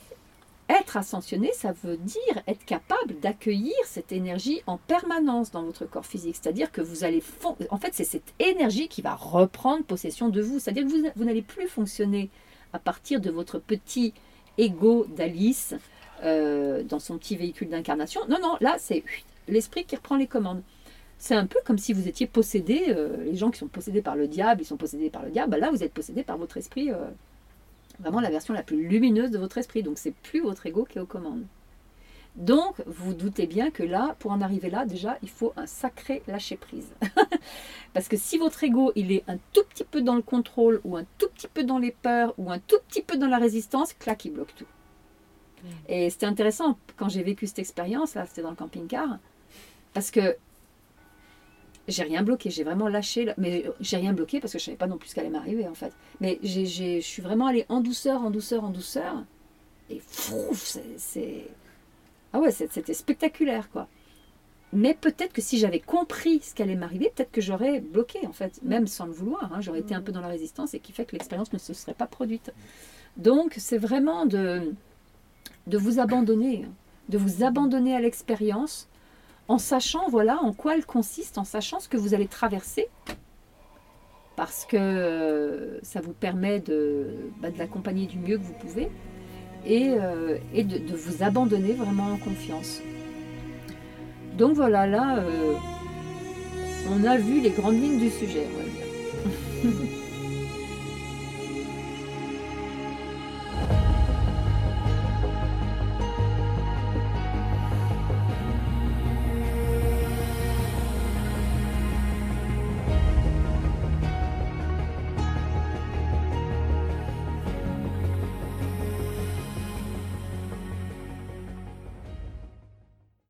[0.69, 6.05] être ascensionné, ça veut dire être capable d'accueillir cette énergie en permanence dans votre corps
[6.05, 6.37] physique.
[6.41, 7.21] C'est-à-dire que vous allez...
[7.69, 10.59] En fait, c'est cette énergie qui va reprendre possession de vous.
[10.59, 12.29] C'est-à-dire que vous, vous n'allez plus fonctionner
[12.71, 14.13] à partir de votre petit
[14.57, 15.75] ego d'Alice
[16.23, 18.21] euh, dans son petit véhicule d'incarnation.
[18.29, 19.03] Non, non, là, c'est
[19.47, 20.61] l'esprit qui reprend les commandes.
[21.17, 24.15] C'est un peu comme si vous étiez possédé, euh, les gens qui sont possédés par
[24.15, 26.57] le diable, ils sont possédés par le diable, bah là vous êtes possédé par votre
[26.57, 26.97] esprit, euh,
[27.99, 30.97] vraiment la version la plus lumineuse de votre esprit, donc c'est plus votre ego qui
[30.97, 31.45] est aux commandes.
[32.35, 36.23] Donc, vous doutez bien que là, pour en arriver là, déjà, il faut un sacré
[36.27, 36.89] lâcher-prise.
[37.93, 40.97] Parce que si votre ego, il est un tout petit peu dans le contrôle, ou
[40.97, 43.93] un tout petit peu dans les peurs, ou un tout petit peu dans la résistance,
[43.93, 44.65] clac, il bloque tout.
[45.87, 49.19] Et c'était intéressant, quand j'ai vécu cette expérience, là, c'était dans le camping-car,
[49.93, 50.35] parce que
[51.87, 54.87] j'ai rien bloqué, j'ai vraiment lâché, mais j'ai rien bloqué parce que je savais pas
[54.87, 55.93] non plus ce qu'allait m'arriver en fait.
[56.21, 59.23] Mais je suis vraiment allée en douceur, en douceur, en douceur,
[59.89, 61.47] et fouf, c'est
[62.33, 63.87] ah ouais, c'était spectaculaire, quoi.
[64.73, 68.33] Mais peut-être que si j'avais compris ce qui allait m'arriver, peut-être que j'aurais bloqué, en
[68.33, 69.53] fait, même sans le vouloir.
[69.53, 69.61] Hein.
[69.61, 71.93] j'aurais été un peu dans la résistance et qui fait que l'expérience ne se serait
[71.93, 72.51] pas produite.
[73.15, 74.73] Donc, c'est vraiment de,
[75.67, 76.65] de vous abandonner,
[77.09, 78.89] de vous abandonner à l'expérience
[79.47, 82.89] en sachant, voilà, en quoi elle consiste, en sachant ce que vous allez traverser,
[84.35, 88.89] parce que euh, ça vous permet de, bah, de l'accompagner du mieux que vous pouvez
[89.65, 92.81] et, euh, de, vous abandonner vraiment en confiance.
[94.37, 95.53] Donc voilà, là, euh,
[96.89, 98.47] on a vu les grandes lignes du sujet.